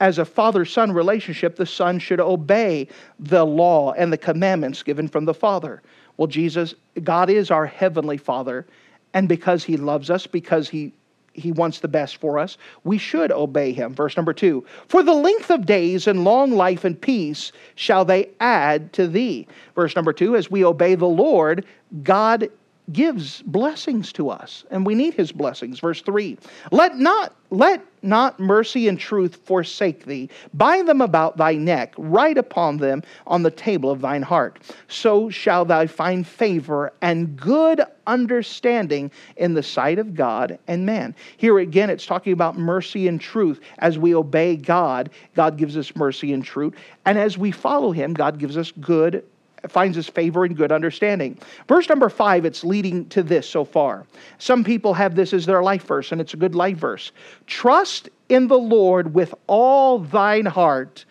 as 0.00 0.18
a 0.18 0.24
father 0.24 0.64
son 0.64 0.92
relationship, 0.92 1.56
the 1.56 1.66
son 1.66 1.98
should 1.98 2.20
obey 2.20 2.88
the 3.18 3.44
law 3.44 3.92
and 3.92 4.12
the 4.12 4.18
commandments 4.18 4.82
given 4.82 5.08
from 5.08 5.24
the 5.24 5.34
Father. 5.34 5.82
Well, 6.16 6.26
Jesus, 6.26 6.74
God 7.02 7.30
is 7.30 7.50
our 7.50 7.66
heavenly 7.66 8.16
Father, 8.16 8.66
and 9.12 9.28
because 9.28 9.64
He 9.64 9.76
loves 9.76 10.10
us, 10.10 10.26
because 10.26 10.68
He 10.68 10.92
he 11.34 11.52
wants 11.52 11.80
the 11.80 11.88
best 11.88 12.16
for 12.16 12.38
us. 12.38 12.56
We 12.84 12.96
should 12.96 13.32
obey 13.32 13.72
him. 13.72 13.92
Verse 13.92 14.16
number 14.16 14.32
two 14.32 14.64
For 14.86 15.02
the 15.02 15.12
length 15.12 15.50
of 15.50 15.66
days 15.66 16.06
and 16.06 16.24
long 16.24 16.52
life 16.52 16.84
and 16.84 17.00
peace 17.00 17.52
shall 17.74 18.04
they 18.04 18.30
add 18.40 18.92
to 18.94 19.06
thee. 19.08 19.46
Verse 19.74 19.94
number 19.96 20.12
two 20.12 20.36
As 20.36 20.50
we 20.50 20.64
obey 20.64 20.94
the 20.94 21.06
Lord, 21.06 21.66
God 22.02 22.48
gives 22.92 23.42
blessings 23.42 24.12
to 24.12 24.28
us 24.28 24.64
and 24.70 24.84
we 24.84 24.94
need 24.94 25.14
his 25.14 25.32
blessings. 25.32 25.80
Verse 25.80 26.02
3 26.02 26.36
let 26.70 26.96
not 26.96 27.34
let 27.50 27.84
not 28.02 28.38
mercy 28.38 28.88
and 28.88 28.98
truth 28.98 29.36
forsake 29.44 30.04
thee. 30.04 30.28
Bind 30.52 30.88
them 30.88 31.00
about 31.00 31.36
thy 31.36 31.54
neck 31.54 31.94
write 31.96 32.36
upon 32.36 32.76
them 32.76 33.02
on 33.26 33.42
the 33.42 33.50
table 33.50 33.90
of 33.90 34.00
thine 34.02 34.22
heart. 34.22 34.58
So 34.88 35.30
shall 35.30 35.64
thou 35.64 35.86
find 35.86 36.26
favor 36.26 36.92
and 37.00 37.36
good 37.36 37.80
understanding 38.06 39.10
in 39.36 39.54
the 39.54 39.62
sight 39.62 39.98
of 39.98 40.14
god 40.14 40.58
and 40.68 40.84
man. 40.84 41.14
Here 41.38 41.58
again 41.58 41.88
it's 41.88 42.04
talking 42.04 42.34
about 42.34 42.58
mercy 42.58 43.08
and 43.08 43.20
truth. 43.20 43.60
As 43.78 43.98
we 43.98 44.14
obey 44.14 44.56
god 44.56 45.10
god 45.34 45.56
gives 45.56 45.76
us 45.76 45.96
mercy 45.96 46.34
and 46.34 46.44
truth. 46.44 46.74
And 47.06 47.18
as 47.18 47.38
we 47.38 47.50
follow 47.50 47.92
him 47.92 48.12
god 48.12 48.38
gives 48.38 48.58
us 48.58 48.72
good 48.72 49.24
finds 49.70 49.96
his 49.96 50.08
favor 50.08 50.44
and 50.44 50.56
good 50.56 50.72
understanding. 50.72 51.38
Verse 51.68 51.88
number 51.88 52.08
five, 52.08 52.44
it's 52.44 52.64
leading 52.64 53.08
to 53.10 53.22
this 53.22 53.48
so 53.48 53.64
far. 53.64 54.06
Some 54.38 54.64
people 54.64 54.94
have 54.94 55.14
this 55.14 55.32
as 55.32 55.46
their 55.46 55.62
life 55.62 55.84
verse, 55.86 56.12
and 56.12 56.20
it's 56.20 56.34
a 56.34 56.38
good 56.38 56.54
life 56.54 56.78
verse. 56.78 57.12
Trust 57.46 58.08
in 58.28 58.48
the 58.48 58.58
Lord 58.58 59.14
with 59.14 59.34
all 59.46 59.98
thine 59.98 60.46
heart, 60.46 61.04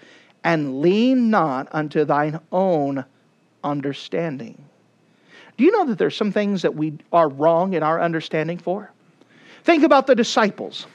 and 0.43 0.81
lean 0.81 1.29
not 1.29 1.67
unto 1.71 2.05
thine 2.05 2.39
own 2.51 3.05
understanding. 3.63 4.63
Do 5.57 5.63
you 5.63 5.71
know 5.71 5.85
that 5.85 5.97
there's 5.97 6.17
some 6.17 6.31
things 6.31 6.63
that 6.63 6.75
we 6.75 6.97
are 7.11 7.29
wrong 7.29 7.73
in 7.73 7.83
our 7.83 8.01
understanding 8.01 8.57
for? 8.57 8.91
Think 9.63 9.83
about 9.83 10.07
the 10.07 10.15
disciples. 10.15 10.87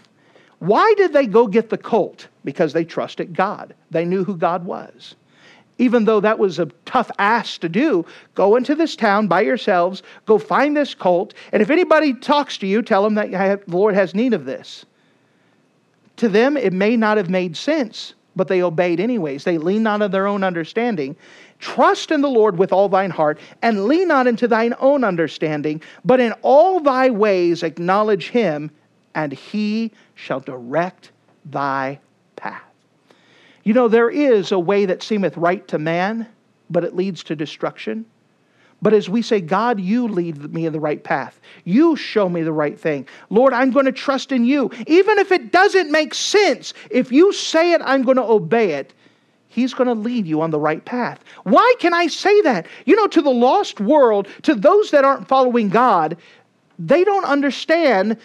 Why 0.59 0.93
did 0.97 1.13
they 1.13 1.27
go 1.27 1.47
get 1.47 1.71
the 1.71 1.79
colt? 1.79 2.29
Because 2.45 2.73
they 2.73 2.85
trusted 2.85 3.35
God. 3.35 3.75
They 3.91 4.05
knew 4.05 4.25
who 4.25 4.37
God 4.37 4.65
was. 4.65 5.15
Even 5.79 6.05
though 6.05 6.21
that 6.21 6.39
was 6.39 6.59
a 6.59 6.67
tough 6.85 7.11
ask 7.19 7.61
to 7.61 7.69
do, 7.69 8.05
go 8.35 8.57
into 8.57 8.75
this 8.75 8.97
town 8.97 9.29
by 9.29 9.41
yourselves, 9.41 10.03
go 10.27 10.39
find 10.39 10.77
this 10.77 10.95
colt, 10.95 11.35
and 11.53 11.63
if 11.63 11.71
anybody 11.71 12.13
talks 12.13 12.59
to 12.59 12.67
you, 12.67 12.83
tell 12.83 13.03
them 13.03 13.15
that 13.15 13.31
the 13.31 13.61
Lord 13.67 13.95
has 13.95 14.15
need 14.15 14.35
of 14.35 14.45
this. 14.45 14.85
To 16.17 16.29
them, 16.29 16.57
it 16.57 16.73
may 16.73 16.97
not 16.97 17.17
have 17.17 17.31
made 17.31 17.57
sense, 17.57 18.15
but 18.35 18.49
they 18.49 18.63
obeyed 18.63 18.99
anyways. 18.99 19.45
They 19.45 19.59
leaned 19.59 19.85
not 19.85 20.03
on 20.03 20.11
their 20.11 20.27
own 20.27 20.43
understanding. 20.43 21.17
Trust 21.61 22.11
in 22.11 22.21
the 22.21 22.29
Lord 22.29 22.59
with 22.59 22.73
all 22.73 22.89
thine 22.89 23.11
heart, 23.11 23.39
and 23.63 23.87
lean 23.87 24.09
not 24.09 24.27
into 24.27 24.49
thine 24.49 24.75
own 24.81 25.05
understanding, 25.05 25.81
but 26.05 26.19
in 26.19 26.33
all 26.43 26.81
thy 26.81 27.11
ways 27.11 27.63
acknowledge 27.63 28.31
him, 28.31 28.71
and 29.15 29.33
he 29.33 29.93
shall 30.15 30.41
direct 30.41 31.13
thy. 31.45 32.01
You 33.69 33.75
know, 33.75 33.87
there 33.87 34.09
is 34.09 34.51
a 34.51 34.59
way 34.59 34.87
that 34.87 35.03
seemeth 35.03 35.37
right 35.37 35.69
to 35.69 35.79
man, 35.79 36.27
but 36.71 36.85
it 36.85 36.97
leads 36.97 37.23
to 37.25 37.37
destruction. 37.37 38.07
But 38.81 38.95
as 38.95 39.11
we 39.11 39.21
say, 39.21 39.43
God, 39.43 39.79
you 39.79 40.09
lead 40.09 40.55
me 40.55 40.65
in 40.65 40.73
the 40.73 40.81
right 40.81 41.05
path. 41.05 41.39
You 41.65 41.95
show 41.95 42.31
me 42.31 42.41
the 42.41 42.51
right 42.51 42.81
thing. 42.81 43.07
Lord, 43.29 43.53
I'm 43.53 43.71
going 43.71 43.85
to 43.85 43.93
trust 43.93 44.33
in 44.33 44.47
you. 44.47 44.71
Even 44.87 45.19
if 45.19 45.31
it 45.33 45.53
doesn't 45.53 45.91
make 45.91 46.15
sense, 46.15 46.73
if 46.91 47.13
you 47.13 47.31
say 47.35 47.75
it, 47.75 47.83
I'm 47.85 48.05
going 48.05 48.17
to 48.17 48.23
obey 48.23 48.71
it. 48.71 48.95
He's 49.49 49.75
going 49.75 49.89
to 49.89 49.93
lead 49.93 50.27
you 50.27 50.41
on 50.41 50.51
the 50.51 50.59
right 50.59 50.83
path. 50.87 51.23
Why 51.43 51.75
can 51.79 51.93
I 51.93 52.07
say 52.07 52.41
that? 52.41 52.67
You 52.87 52.97
know, 52.97 53.09
to 53.09 53.21
the 53.21 53.29
lost 53.29 53.81
world, 53.81 54.29
to 54.45 54.55
those 54.55 54.91
that 54.93 55.05
aren't 55.05 55.29
following 55.29 55.69
God, 55.69 56.17
they 56.79 57.05
don't 57.05 57.27
understand 57.27 58.17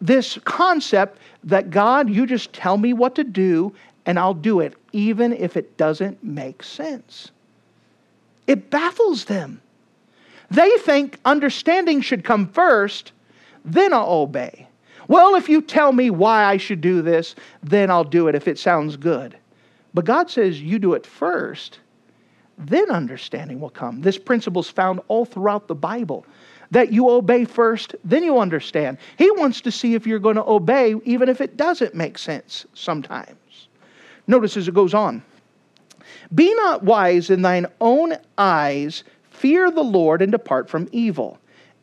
this 0.00 0.40
concept 0.42 1.18
that 1.44 1.70
God, 1.70 2.10
you 2.10 2.26
just 2.26 2.52
tell 2.52 2.76
me 2.76 2.92
what 2.92 3.14
to 3.14 3.22
do 3.22 3.72
and 4.06 4.18
I'll 4.18 4.34
do 4.34 4.60
it, 4.60 4.74
even 4.92 5.32
if 5.32 5.56
it 5.56 5.76
doesn't 5.76 6.22
make 6.22 6.62
sense. 6.62 7.30
It 8.46 8.70
baffles 8.70 9.26
them. 9.26 9.60
They 10.50 10.70
think 10.78 11.18
understanding 11.24 12.00
should 12.00 12.24
come 12.24 12.48
first, 12.48 13.12
then 13.64 13.92
I'll 13.92 14.10
obey. 14.10 14.66
Well, 15.08 15.34
if 15.34 15.48
you 15.48 15.62
tell 15.62 15.92
me 15.92 16.10
why 16.10 16.44
I 16.44 16.56
should 16.56 16.80
do 16.80 17.02
this, 17.02 17.34
then 17.62 17.90
I'll 17.90 18.04
do 18.04 18.28
it 18.28 18.34
if 18.34 18.48
it 18.48 18.58
sounds 18.58 18.96
good. 18.96 19.36
But 19.94 20.04
God 20.04 20.30
says 20.30 20.60
you 20.60 20.78
do 20.78 20.94
it 20.94 21.06
first, 21.06 21.78
then 22.58 22.90
understanding 22.90 23.60
will 23.60 23.70
come. 23.70 24.00
This 24.00 24.18
principle 24.18 24.60
is 24.60 24.68
found 24.68 25.00
all 25.08 25.24
throughout 25.24 25.68
the 25.68 25.74
Bible 25.74 26.26
that 26.70 26.90
you 26.90 27.10
obey 27.10 27.44
first, 27.44 27.94
then 28.02 28.22
you 28.22 28.38
understand. 28.38 28.96
He 29.18 29.30
wants 29.32 29.60
to 29.60 29.70
see 29.70 29.94
if 29.94 30.06
you're 30.06 30.18
going 30.18 30.36
to 30.36 30.48
obey, 30.48 30.94
even 31.04 31.28
if 31.28 31.42
it 31.42 31.58
doesn't 31.58 31.94
make 31.94 32.16
sense 32.16 32.64
sometimes. 32.72 33.36
Notice 34.26 34.56
as 34.56 34.68
it 34.68 34.74
goes 34.74 34.94
on 34.94 35.22
Be 36.34 36.54
not 36.54 36.82
wise 36.82 37.30
in 37.30 37.42
thine 37.42 37.66
own 37.80 38.16
eyes, 38.38 39.04
fear 39.30 39.70
the 39.70 39.82
Lord, 39.82 40.22
and 40.22 40.32
depart 40.32 40.68
from 40.68 40.88
evil. 40.92 41.38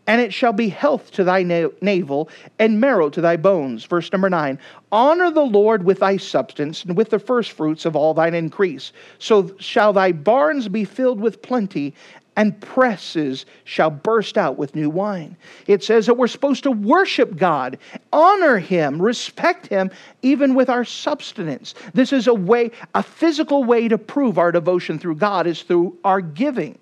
And 0.08 0.20
it 0.20 0.34
shall 0.34 0.54
be 0.54 0.70
health 0.70 1.12
to 1.12 1.24
thy 1.24 1.44
navel 1.44 2.30
and 2.58 2.82
marrow 2.82 3.12
to 3.12 3.22
thy 3.22 3.38
bones. 3.38 3.86
Verse 3.86 4.12
number 4.12 4.28
nine 4.28 4.58
Honor 4.92 5.30
the 5.30 5.46
Lord 5.46 5.84
with 5.84 6.00
thy 6.00 6.18
substance 6.18 6.84
and 6.84 6.98
with 6.98 7.12
the 7.12 7.20
firstfruits 7.20 7.86
of 7.86 7.96
all 7.96 8.16
thine 8.16 8.34
increase. 8.34 8.92
So 9.20 9.56
shall 9.60 9.94
thy 9.94 10.12
barns 10.12 10.68
be 10.68 10.84
filled 10.84 11.20
with 11.20 11.44
plenty, 11.44 11.94
and 12.40 12.58
presses 12.62 13.46
shall 13.66 13.90
burst 13.90 14.38
out 14.38 14.58
with 14.58 14.74
new 14.74 14.90
wine. 14.90 15.36
It 15.68 15.84
says 15.84 16.06
that 16.06 16.14
we're 16.14 16.28
supposed 16.28 16.64
to 16.64 16.72
worship 16.72 17.36
God, 17.36 17.78
honor 18.14 18.58
Him, 18.60 19.02
respect 19.02 19.68
Him, 19.68 19.92
even 20.22 20.56
with 20.56 20.70
our 20.70 20.86
substance. 20.86 21.76
This 21.94 22.14
is 22.14 22.28
a 22.28 22.34
way, 22.34 22.72
a 22.96 23.04
physical 23.04 23.66
way 23.66 23.90
to 23.90 23.98
prove 23.98 24.38
our 24.38 24.54
devotion 24.54 24.98
through 25.00 25.16
God 25.16 25.48
is 25.48 25.64
through 25.64 25.98
our 26.06 26.22
giving. 26.22 26.80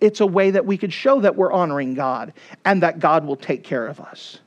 It's 0.00 0.20
a 0.20 0.26
way 0.26 0.52
that 0.52 0.64
we 0.64 0.78
could 0.78 0.94
show 0.94 1.20
that 1.20 1.36
we're 1.36 1.52
honoring 1.52 1.92
God 1.92 2.32
and 2.64 2.82
that 2.82 2.98
God 2.98 3.26
will 3.26 3.36
take 3.36 3.62
care 3.62 3.86
of 3.86 4.00
us. 4.00 4.38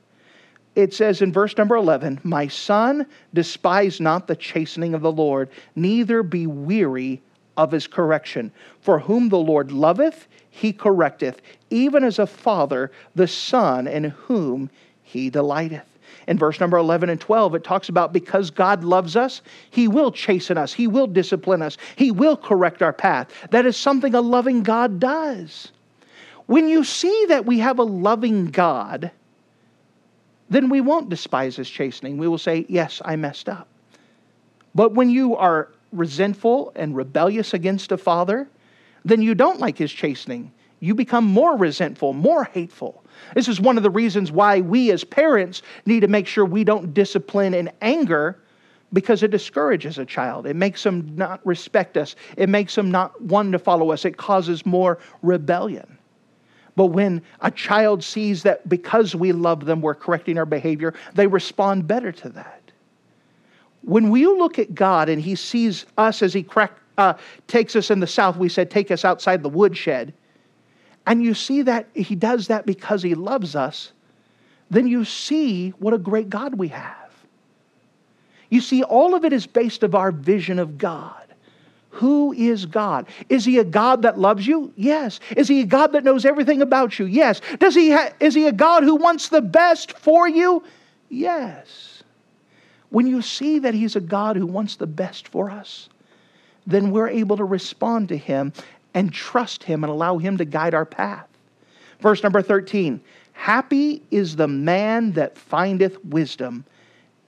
It 0.74 0.92
says 0.92 1.22
in 1.22 1.32
verse 1.32 1.56
number 1.56 1.76
11, 1.76 2.18
My 2.24 2.48
son, 2.48 3.06
despise 3.32 4.00
not 4.00 4.26
the 4.26 4.34
chastening 4.34 4.92
of 4.94 5.02
the 5.02 5.12
Lord, 5.12 5.50
neither 5.76 6.24
be 6.24 6.48
weary 6.48 7.22
of 7.56 7.70
his 7.70 7.86
correction. 7.86 8.52
For 8.80 8.98
whom 8.98 9.28
the 9.28 9.38
Lord 9.38 9.72
loveth, 9.72 10.26
he 10.50 10.72
correcteth, 10.72 11.38
even 11.70 12.04
as 12.04 12.18
a 12.18 12.26
father 12.26 12.92
the 13.14 13.26
son 13.26 13.86
in 13.86 14.04
whom 14.04 14.70
he 15.02 15.30
delighteth. 15.30 15.86
In 16.26 16.38
verse 16.38 16.58
number 16.58 16.76
11 16.76 17.10
and 17.10 17.20
12, 17.20 17.56
it 17.56 17.64
talks 17.64 17.88
about 17.88 18.12
because 18.12 18.50
God 18.50 18.82
loves 18.82 19.14
us, 19.16 19.42
He 19.70 19.88
will 19.88 20.10
chasten 20.10 20.56
us, 20.56 20.72
He 20.72 20.86
will 20.86 21.06
discipline 21.06 21.60
us, 21.60 21.76
He 21.96 22.10
will 22.10 22.36
correct 22.36 22.82
our 22.82 22.92
path. 22.92 23.28
That 23.50 23.66
is 23.66 23.76
something 23.76 24.14
a 24.14 24.20
loving 24.20 24.62
God 24.62 24.98
does. 24.98 25.70
When 26.46 26.68
you 26.68 26.84
see 26.84 27.26
that 27.28 27.46
we 27.46 27.58
have 27.58 27.78
a 27.78 27.84
loving 27.84 28.46
God, 28.46 29.10
then 30.50 30.68
we 30.68 30.80
won't 30.80 31.10
despise 31.10 31.56
His 31.56 31.68
chastening. 31.68 32.16
We 32.16 32.28
will 32.28 32.38
say, 32.38 32.64
Yes, 32.68 33.02
I 33.04 33.16
messed 33.16 33.48
up. 33.48 33.68
But 34.74 34.92
when 34.92 35.10
you 35.10 35.36
are 35.36 35.70
resentful 35.94 36.72
and 36.76 36.96
rebellious 36.96 37.54
against 37.54 37.92
a 37.92 37.96
father, 37.96 38.48
then 39.04 39.22
you 39.22 39.34
don't 39.34 39.60
like 39.60 39.78
his 39.78 39.92
chastening. 39.92 40.52
You 40.80 40.94
become 40.94 41.24
more 41.24 41.56
resentful, 41.56 42.12
more 42.12 42.44
hateful. 42.44 43.04
This 43.34 43.48
is 43.48 43.60
one 43.60 43.76
of 43.76 43.82
the 43.82 43.90
reasons 43.90 44.32
why 44.32 44.60
we 44.60 44.90
as 44.90 45.04
parents 45.04 45.62
need 45.86 46.00
to 46.00 46.08
make 46.08 46.26
sure 46.26 46.44
we 46.44 46.64
don't 46.64 46.92
discipline 46.92 47.54
in 47.54 47.70
anger 47.80 48.38
because 48.92 49.22
it 49.22 49.30
discourages 49.30 49.98
a 49.98 50.04
child. 50.04 50.46
It 50.46 50.56
makes 50.56 50.82
them 50.82 51.14
not 51.16 51.44
respect 51.46 51.96
us, 51.96 52.16
it 52.36 52.48
makes 52.48 52.74
them 52.74 52.90
not 52.90 53.20
want 53.20 53.52
to 53.52 53.58
follow 53.58 53.90
us, 53.90 54.04
it 54.04 54.16
causes 54.16 54.64
more 54.64 54.98
rebellion. 55.22 55.98
But 56.76 56.86
when 56.86 57.22
a 57.40 57.50
child 57.50 58.02
sees 58.02 58.42
that 58.42 58.68
because 58.68 59.14
we 59.14 59.32
love 59.32 59.64
them, 59.64 59.80
we're 59.80 59.94
correcting 59.94 60.38
our 60.38 60.46
behavior, 60.46 60.94
they 61.14 61.26
respond 61.26 61.86
better 61.86 62.12
to 62.12 62.28
that. 62.30 62.63
When 63.84 64.10
we 64.10 64.26
look 64.26 64.58
at 64.58 64.74
God 64.74 65.08
and 65.08 65.20
He 65.20 65.34
sees 65.34 65.86
us 65.98 66.22
as 66.22 66.32
He 66.32 66.42
crack, 66.42 66.72
uh, 66.96 67.14
takes 67.48 67.76
us 67.76 67.90
in 67.90 68.00
the 68.00 68.06
south, 68.06 68.36
we 68.36 68.48
said, 68.48 68.70
take 68.70 68.90
us 68.90 69.04
outside 69.04 69.42
the 69.42 69.48
woodshed, 69.48 70.14
and 71.06 71.22
you 71.22 71.34
see 71.34 71.62
that 71.62 71.88
He 71.94 72.14
does 72.14 72.48
that 72.48 72.66
because 72.66 73.02
He 73.02 73.14
loves 73.14 73.54
us, 73.54 73.92
then 74.70 74.86
you 74.86 75.04
see 75.04 75.70
what 75.78 75.92
a 75.92 75.98
great 75.98 76.30
God 76.30 76.54
we 76.54 76.68
have. 76.68 76.96
You 78.50 78.60
see, 78.60 78.82
all 78.82 79.14
of 79.14 79.24
it 79.24 79.32
is 79.32 79.46
based 79.46 79.82
of 79.82 79.94
our 79.94 80.12
vision 80.12 80.58
of 80.58 80.78
God. 80.78 81.24
Who 81.90 82.32
is 82.32 82.66
God? 82.66 83.06
Is 83.28 83.44
he 83.44 83.58
a 83.58 83.64
God 83.64 84.02
that 84.02 84.18
loves 84.18 84.46
you? 84.46 84.72
Yes. 84.76 85.20
Is 85.36 85.46
he 85.46 85.60
a 85.60 85.64
God 85.64 85.92
that 85.92 86.02
knows 86.02 86.24
everything 86.24 86.60
about 86.60 86.98
you? 86.98 87.06
Yes. 87.06 87.40
Does 87.60 87.74
he 87.74 87.92
ha- 87.92 88.10
is 88.18 88.34
he 88.34 88.46
a 88.46 88.52
God 88.52 88.82
who 88.82 88.96
wants 88.96 89.28
the 89.28 89.40
best 89.40 89.96
for 89.98 90.28
you? 90.28 90.64
Yes. 91.08 92.02
When 92.94 93.08
you 93.08 93.22
see 93.22 93.58
that 93.58 93.74
He's 93.74 93.96
a 93.96 94.00
God 94.00 94.36
who 94.36 94.46
wants 94.46 94.76
the 94.76 94.86
best 94.86 95.26
for 95.26 95.50
us, 95.50 95.88
then 96.64 96.92
we're 96.92 97.08
able 97.08 97.36
to 97.36 97.42
respond 97.42 98.08
to 98.10 98.16
Him 98.16 98.52
and 98.94 99.12
trust 99.12 99.64
Him 99.64 99.82
and 99.82 99.90
allow 99.90 100.18
Him 100.18 100.36
to 100.36 100.44
guide 100.44 100.74
our 100.74 100.84
path. 100.84 101.26
Verse 101.98 102.22
number 102.22 102.40
13 102.40 103.00
Happy 103.32 104.00
is 104.12 104.36
the 104.36 104.46
man 104.46 105.10
that 105.14 105.36
findeth 105.36 106.04
wisdom, 106.04 106.64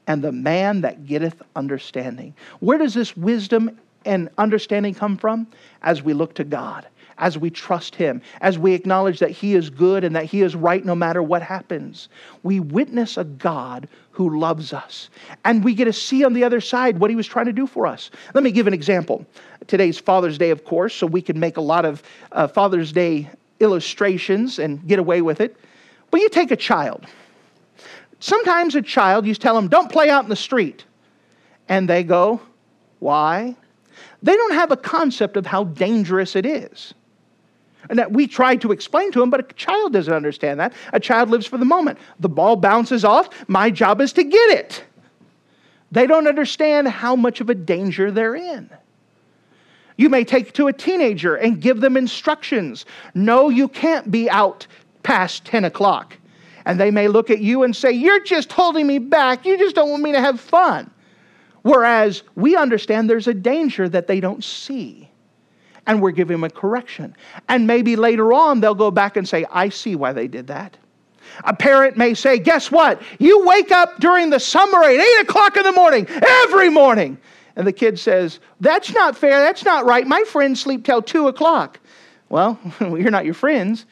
and 0.07 0.22
the 0.22 0.31
man 0.31 0.83
that 0.83 1.05
getteth 1.05 1.42
understanding. 1.57 2.33
Where 2.61 2.79
does 2.79 2.94
this 2.94 3.16
wisdom 3.16 3.76
and 4.05 4.29
understanding 4.38 4.94
come 4.94 5.16
from? 5.16 5.48
As 5.83 6.00
we 6.00 6.12
look 6.12 6.35
to 6.35 6.44
God 6.44 6.87
as 7.18 7.38
we 7.38 7.50
trust 7.50 7.94
Him, 7.94 8.22
as 8.40 8.59
we 8.59 8.74
acknowledge 8.74 9.18
that 9.18 9.31
He 9.31 9.55
is 9.55 9.70
good 9.70 10.05
and 10.05 10.14
that 10.16 10.24
He 10.24 10.42
is 10.42 10.55
right 10.55 10.85
no 10.85 10.94
matter 10.94 11.22
what 11.22 11.42
happens. 11.42 12.09
We 12.42 12.61
witness 12.61 13.16
a 13.16 13.24
God 13.24 13.88
who 14.11 14.38
loves 14.38 14.72
us. 14.72 15.11
And 15.44 15.62
we 15.62 15.74
get 15.74 15.87
to 15.87 15.92
see 15.92 16.24
on 16.24 16.33
the 16.33 16.44
other 16.44 16.61
side 16.61 16.98
what 16.98 17.11
He 17.11 17.16
was 17.16 17.26
trying 17.26 17.46
to 17.46 17.52
do 17.52 17.66
for 17.66 17.87
us. 17.87 18.11
Let 18.35 18.44
me 18.44 18.50
give 18.50 18.66
an 18.66 18.74
example. 18.74 19.26
Today's 19.66 19.98
Father's 19.98 20.38
Day, 20.38 20.50
of 20.50 20.64
course, 20.64 20.94
so 20.94 21.07
we 21.07 21.22
can 21.22 21.38
make 21.38 21.57
a 21.57 21.62
lot 21.62 21.85
of 21.85 22.02
uh, 22.33 22.48
Father's 22.48 22.92
Day 22.92 23.31
illustrations 23.61 24.59
and 24.59 24.87
get 24.87 24.98
away 24.98 25.22
with 25.22 25.40
it. 25.40 25.57
But 26.11 26.20
you 26.20 26.29
take 26.29 26.50
a 26.50 26.57
child. 26.57 27.07
Sometimes 28.20 28.74
a 28.74 28.83
child, 28.83 29.26
you 29.26 29.35
tell 29.35 29.55
them, 29.55 29.68
don't 29.68 29.90
play 29.90 30.09
out 30.09 30.24
in 30.24 30.31
the 30.31 30.37
street. 30.37 30.85
And 31.68 31.88
they 31.88 32.02
go, 32.02 32.40
why? 32.98 33.57
They 34.22 34.35
don't 34.35 34.55
have 34.55 34.70
a 34.70 34.76
concept 34.76 35.37
of 35.37 35.46
how 35.46 35.64
dangerous 35.64 36.37
it 36.37 36.46
is. 36.46 36.94
And 37.88 37.99
that 37.99 38.12
we 38.12 38.27
try 38.27 38.57
to 38.57 38.72
explain 38.72 39.12
to 39.12 39.20
them, 39.20 39.30
but 39.30 39.41
a 39.41 39.55
child 39.55 39.93
doesn't 39.93 40.12
understand 40.12 40.61
that. 40.61 40.72
A 40.93 41.01
child 41.01 41.30
lives 41.30 41.47
for 41.47 41.59
the 41.59 41.64
moment. 41.64 41.99
The 42.20 42.28
ball 42.28 42.57
bounces 42.57 43.05
off, 43.05 43.28
my 43.49 43.70
job 43.70 44.01
is 44.01 44.12
to 44.14 44.24
get 44.24 44.51
it. 44.51 44.84
They 45.93 46.07
don't 46.07 46.26
understand 46.26 46.89
how 46.89 47.16
much 47.16 47.41
of 47.41 47.49
a 47.49 47.55
danger 47.55 48.11
they're 48.11 48.34
in. 48.34 48.70
You 49.97 50.09
may 50.09 50.24
take 50.24 50.53
to 50.55 50.68
a 50.68 50.72
teenager 50.72 51.37
and 51.37 51.61
give 51.61 51.80
them 51.80 51.97
instructions. 51.97 52.84
No, 53.14 53.49
you 53.49 53.68
can't 53.68 54.11
be 54.11 54.28
out 54.28 54.66
past 55.03 55.45
10 55.47 55.64
o'clock. 55.64 56.18
And 56.66 56.80
they 56.80 56.91
may 56.91 57.09
look 57.09 57.30
at 57.30 57.39
you 57.39 57.62
and 57.62 57.74
say, 57.74 57.93
You're 57.93 58.22
just 58.24 58.53
holding 58.53 58.87
me 58.87 58.99
back. 58.99 59.47
You 59.47 59.57
just 59.57 59.74
don't 59.76 59.91
want 59.91 60.03
me 60.03 60.12
to 60.12 60.20
have 60.20 60.41
fun. 60.41 60.91
Whereas 61.62 62.22
we 62.34 62.57
understand 62.57 63.09
there's 63.09 63.28
a 63.28 63.34
danger 63.34 63.89
that 63.89 64.07
they 64.07 64.20
don't 64.20 64.45
see. 64.45 65.09
And 65.87 66.03
we're 66.03 66.11
giving 66.11 66.34
them 66.34 66.45
a 66.45 66.51
correction. 66.51 67.14
And 67.49 67.66
maybe 67.66 67.97
later 67.97 68.32
on 68.32 68.61
they'll 68.61 68.74
go 68.74 68.91
back 68.91 69.16
and 69.16 69.28
say, 69.28 69.45
I 69.51 69.68
see 69.68 69.95
why 69.95 70.12
they 70.12 70.28
did 70.28 70.49
that. 70.49 70.76
A 71.45 71.55
parent 71.55 71.97
may 71.97 72.14
say, 72.14 72.39
Guess 72.39 72.70
what? 72.70 73.03
You 73.18 73.47
wake 73.47 73.72
up 73.72 73.99
during 73.99 74.30
the 74.30 74.41
summer 74.41 74.82
at 74.84 74.91
8 74.91 75.20
o'clock 75.22 75.57
in 75.57 75.64
the 75.64 75.72
morning, 75.72 76.07
every 76.09 76.70
morning. 76.70 77.18
And 77.57 77.66
the 77.66 77.72
kid 77.72 77.99
says, 77.99 78.41
That's 78.61 78.93
not 78.93 79.16
fair. 79.16 79.41
That's 79.41 79.64
not 79.64 79.84
right. 79.84 80.07
My 80.07 80.22
friends 80.24 80.61
sleep 80.61 80.84
till 80.84 81.03
2 81.03 81.28
o'clock. 81.28 81.80
Well, 82.28 82.59
you're 82.80 83.11
not 83.11 83.24
your 83.24 83.34
friends. 83.34 83.87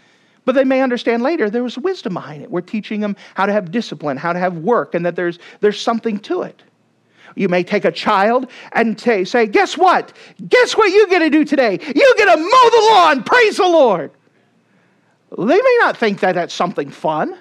But 0.45 0.55
they 0.55 0.65
may 0.65 0.83
understand 0.83 1.23
later 1.23 1.49
there 1.49 1.63
was 1.63 1.79
wisdom 1.79 2.15
behind 2.15 2.43
it. 2.43 2.51
We're 2.51 2.61
teaching 2.61 3.01
them 3.01 3.17
how 3.35 3.47
to 3.47 3.53
have 3.53 3.71
discipline, 3.71 4.19
how 4.19 4.33
to 4.33 4.39
have 4.39 4.59
work, 4.59 4.95
and 4.95 5.05
that 5.07 5.17
there's, 5.17 5.39
there's 5.61 5.81
something 5.81 6.19
to 6.21 6.43
it. 6.43 6.63
You 7.35 7.49
may 7.49 7.65
take 7.65 7.85
a 7.85 7.93
child 7.93 8.51
and 8.73 8.99
say, 8.99 9.25
say, 9.25 9.47
Guess 9.47 9.77
what? 9.77 10.13
Guess 10.49 10.77
what 10.77 10.91
you 10.91 11.09
get 11.09 11.21
to 11.21 11.31
do 11.31 11.45
today? 11.45 11.73
You 11.73 12.15
get 12.17 12.27
to 12.27 12.37
mow 12.37 12.71
the 12.71 12.89
lawn. 12.91 13.25
Praise 13.25 13.57
the 13.57 13.69
Lord. 13.69 14.11
They 15.37 15.45
may 15.45 15.77
not 15.81 15.97
think 15.97 16.21
that 16.21 16.35
that's 16.35 16.55
something 16.55 16.91
fun. 16.91 17.37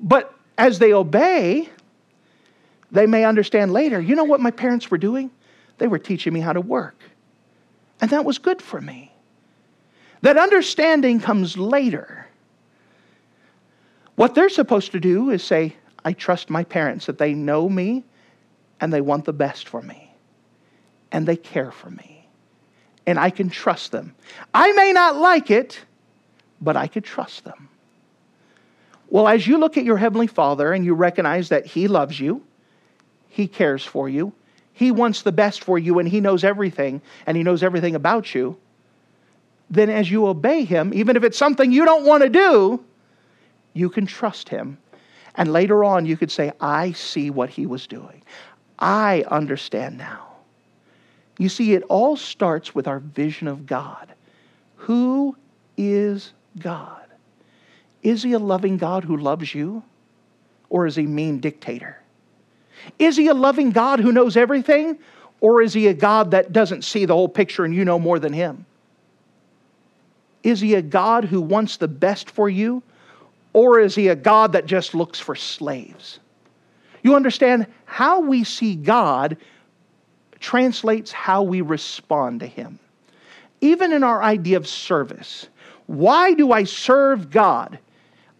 But 0.00 0.34
as 0.58 0.78
they 0.78 0.92
obey, 0.92 1.68
they 2.90 3.06
may 3.06 3.24
understand 3.24 3.72
later, 3.72 4.00
you 4.00 4.14
know 4.14 4.24
what 4.24 4.40
my 4.40 4.50
parents 4.50 4.90
were 4.90 4.98
doing? 4.98 5.30
They 5.78 5.86
were 5.86 5.98
teaching 5.98 6.32
me 6.32 6.40
how 6.40 6.52
to 6.52 6.60
work. 6.60 6.96
And 8.00 8.10
that 8.10 8.24
was 8.24 8.38
good 8.38 8.60
for 8.60 8.80
me. 8.80 9.12
That 10.22 10.36
understanding 10.36 11.20
comes 11.20 11.56
later. 11.56 12.26
What 14.16 14.34
they're 14.34 14.48
supposed 14.48 14.92
to 14.92 15.00
do 15.00 15.30
is 15.30 15.44
say, 15.44 15.76
I 16.04 16.12
trust 16.12 16.50
my 16.50 16.64
parents 16.64 17.06
that 17.06 17.18
they 17.18 17.34
know 17.34 17.68
me 17.68 18.04
and 18.80 18.92
they 18.92 19.00
want 19.00 19.24
the 19.24 19.32
best 19.32 19.68
for 19.68 19.82
me 19.82 20.12
and 21.10 21.26
they 21.26 21.36
care 21.36 21.70
for 21.70 21.90
me 21.90 22.18
and 23.08 23.18
I 23.18 23.30
can 23.30 23.48
trust 23.48 23.90
them. 23.90 24.14
I 24.52 24.70
may 24.72 24.92
not 24.92 25.16
like 25.16 25.50
it, 25.50 25.80
but 26.60 26.76
I 26.76 26.88
could 26.88 27.04
trust 27.04 27.42
them. 27.44 27.70
Well, 29.08 29.26
as 29.26 29.46
you 29.46 29.56
look 29.56 29.78
at 29.78 29.84
your 29.84 29.96
Heavenly 29.96 30.26
Father 30.26 30.74
and 30.74 30.84
you 30.84 30.92
recognize 30.92 31.48
that 31.48 31.64
He 31.64 31.88
loves 31.88 32.20
you, 32.20 32.42
He 33.30 33.48
cares 33.48 33.82
for 33.82 34.10
you, 34.10 34.34
He 34.74 34.90
wants 34.92 35.22
the 35.22 35.32
best 35.32 35.64
for 35.64 35.78
you, 35.78 35.98
and 35.98 36.06
He 36.06 36.20
knows 36.20 36.44
everything, 36.44 37.00
and 37.26 37.34
He 37.34 37.42
knows 37.42 37.62
everything 37.62 37.94
about 37.94 38.34
you, 38.34 38.58
then 39.70 39.88
as 39.88 40.10
you 40.10 40.26
obey 40.26 40.64
Him, 40.64 40.92
even 40.92 41.16
if 41.16 41.24
it's 41.24 41.38
something 41.38 41.72
you 41.72 41.86
don't 41.86 42.04
want 42.04 42.22
to 42.22 42.28
do, 42.28 42.84
you 43.72 43.88
can 43.88 44.04
trust 44.04 44.50
Him. 44.50 44.76
And 45.38 45.52
later 45.52 45.84
on, 45.84 46.04
you 46.04 46.16
could 46.16 46.32
say, 46.32 46.52
I 46.60 46.92
see 46.92 47.30
what 47.30 47.48
He 47.48 47.64
was 47.64 47.86
doing. 47.86 48.22
I 48.76 49.24
understand 49.30 49.96
now. 49.96 50.26
You 51.38 51.48
see, 51.48 51.74
it 51.74 51.84
all 51.84 52.16
starts 52.16 52.74
with 52.74 52.88
our 52.88 52.98
vision 52.98 53.46
of 53.46 53.64
God. 53.64 54.12
Who 54.76 55.36
is 55.76 56.32
God? 56.58 57.06
Is 58.02 58.24
He 58.24 58.32
a 58.32 58.38
loving 58.40 58.78
God 58.78 59.04
who 59.04 59.16
loves 59.16 59.54
you? 59.54 59.84
Or 60.70 60.86
is 60.86 60.96
He 60.96 61.04
a 61.04 61.08
mean 61.08 61.38
dictator? 61.38 62.00
Is 62.98 63.16
He 63.16 63.28
a 63.28 63.34
loving 63.34 63.70
God 63.70 64.00
who 64.00 64.10
knows 64.10 64.36
everything? 64.36 64.98
Or 65.40 65.62
is 65.62 65.72
He 65.72 65.86
a 65.86 65.94
God 65.94 66.32
that 66.32 66.52
doesn't 66.52 66.82
see 66.82 67.04
the 67.04 67.14
whole 67.14 67.28
picture 67.28 67.64
and 67.64 67.72
you 67.72 67.84
know 67.84 68.00
more 68.00 68.18
than 68.18 68.32
Him? 68.32 68.66
Is 70.42 70.60
He 70.60 70.74
a 70.74 70.82
God 70.82 71.26
who 71.26 71.40
wants 71.40 71.76
the 71.76 71.86
best 71.86 72.28
for 72.28 72.48
you? 72.48 72.82
Or 73.58 73.80
is 73.80 73.96
He 73.96 74.06
a 74.06 74.14
God 74.14 74.52
that 74.52 74.66
just 74.66 74.94
looks 74.94 75.18
for 75.18 75.34
slaves? 75.34 76.20
You 77.02 77.16
understand 77.16 77.66
how 77.86 78.20
we 78.20 78.44
see 78.44 78.76
God 78.76 79.36
translates 80.38 81.10
how 81.10 81.42
we 81.42 81.60
respond 81.60 82.38
to 82.38 82.46
Him. 82.46 82.78
Even 83.60 83.92
in 83.92 84.04
our 84.04 84.22
idea 84.22 84.58
of 84.58 84.68
service, 84.68 85.48
why 85.86 86.34
do 86.34 86.52
I 86.52 86.62
serve 86.62 87.30
God? 87.30 87.80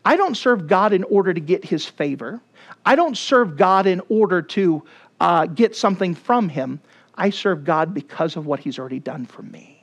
I 0.04 0.16
don't 0.16 0.36
serve 0.36 0.68
God 0.68 0.92
in 0.92 1.02
order 1.02 1.34
to 1.34 1.40
get 1.40 1.64
His 1.64 1.84
favor. 1.84 2.40
I 2.86 2.94
don't 2.94 3.18
serve 3.18 3.56
God 3.56 3.88
in 3.88 4.00
order 4.08 4.40
to 4.40 4.84
uh, 5.18 5.46
get 5.46 5.74
something 5.74 6.14
from 6.14 6.48
Him. 6.48 6.80
I 7.16 7.30
serve 7.30 7.64
God 7.64 7.92
because 7.92 8.36
of 8.36 8.46
what 8.46 8.60
He's 8.60 8.78
already 8.78 9.00
done 9.00 9.26
for 9.26 9.42
me. 9.42 9.82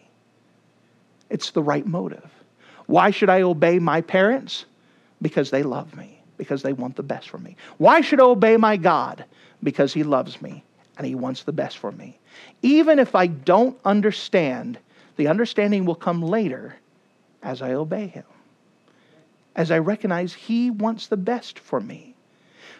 It's 1.30 1.52
the 1.52 1.62
right 1.62 1.86
motive. 1.86 2.32
Why 2.86 3.12
should 3.12 3.30
I 3.30 3.42
obey 3.42 3.80
my 3.80 4.00
parents? 4.00 4.64
Because 5.22 5.50
they 5.52 5.64
love 5.64 5.96
me, 5.96 6.20
because 6.38 6.62
they 6.62 6.74
want 6.74 6.96
the 6.96 7.04
best 7.04 7.30
for 7.30 7.38
me. 7.38 7.56
Why 7.78 8.02
should 8.02 8.20
I 8.20 8.26
obey 8.26 8.58
my 8.58 8.78
God? 8.78 9.26
Because 9.64 9.94
He 9.94 10.04
loves 10.04 10.42
me 10.42 10.64
and 10.98 11.08
He 11.08 11.16
wants 11.16 11.44
the 11.44 11.54
best 11.54 11.78
for 11.78 11.92
me. 11.92 12.18
Even 12.62 13.00
if 13.00 13.16
I 13.16 13.28
don't 13.28 13.78
understand, 13.86 14.78
the 15.16 15.28
understanding 15.28 15.86
will 15.86 15.96
come 15.96 16.22
later 16.22 16.76
as 17.44 17.62
I 17.62 17.74
obey 17.74 18.08
Him, 18.08 18.26
as 19.56 19.72
I 19.72 19.80
recognize 19.80 20.34
He 20.34 20.72
wants 20.72 21.08
the 21.08 21.18
best 21.18 21.60
for 21.60 21.80
me. 21.80 22.16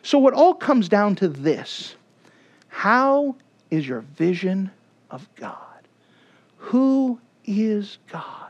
So 0.04 0.28
it 0.28 0.34
all 0.34 0.54
comes 0.54 0.90
down 0.90 1.16
to 1.16 1.28
this 1.28 1.96
How 2.68 3.36
is 3.72 3.88
your 3.88 4.02
vision 4.02 4.72
of 5.10 5.28
God? 5.36 5.60
Who 6.58 7.20
is 7.46 7.98
God? 8.12 8.45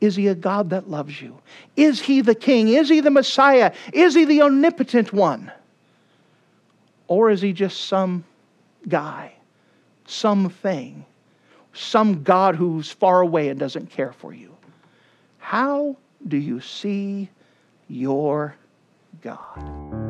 Is 0.00 0.16
he 0.16 0.28
a 0.28 0.34
God 0.34 0.70
that 0.70 0.88
loves 0.88 1.20
you? 1.20 1.38
Is 1.76 2.00
he 2.00 2.20
the 2.22 2.34
king? 2.34 2.68
Is 2.68 2.88
he 2.88 3.00
the 3.00 3.10
Messiah? 3.10 3.72
Is 3.92 4.14
he 4.14 4.24
the 4.24 4.42
omnipotent 4.42 5.12
one? 5.12 5.52
Or 7.06 7.30
is 7.30 7.42
he 7.42 7.52
just 7.52 7.86
some 7.86 8.24
guy, 8.88 9.34
something, 10.06 11.04
some 11.74 12.22
God 12.22 12.56
who's 12.56 12.90
far 12.90 13.20
away 13.20 13.48
and 13.48 13.60
doesn't 13.60 13.90
care 13.90 14.12
for 14.12 14.32
you? 14.32 14.56
How 15.38 15.96
do 16.26 16.36
you 16.36 16.60
see 16.60 17.28
your 17.88 18.54
God? 19.20 20.09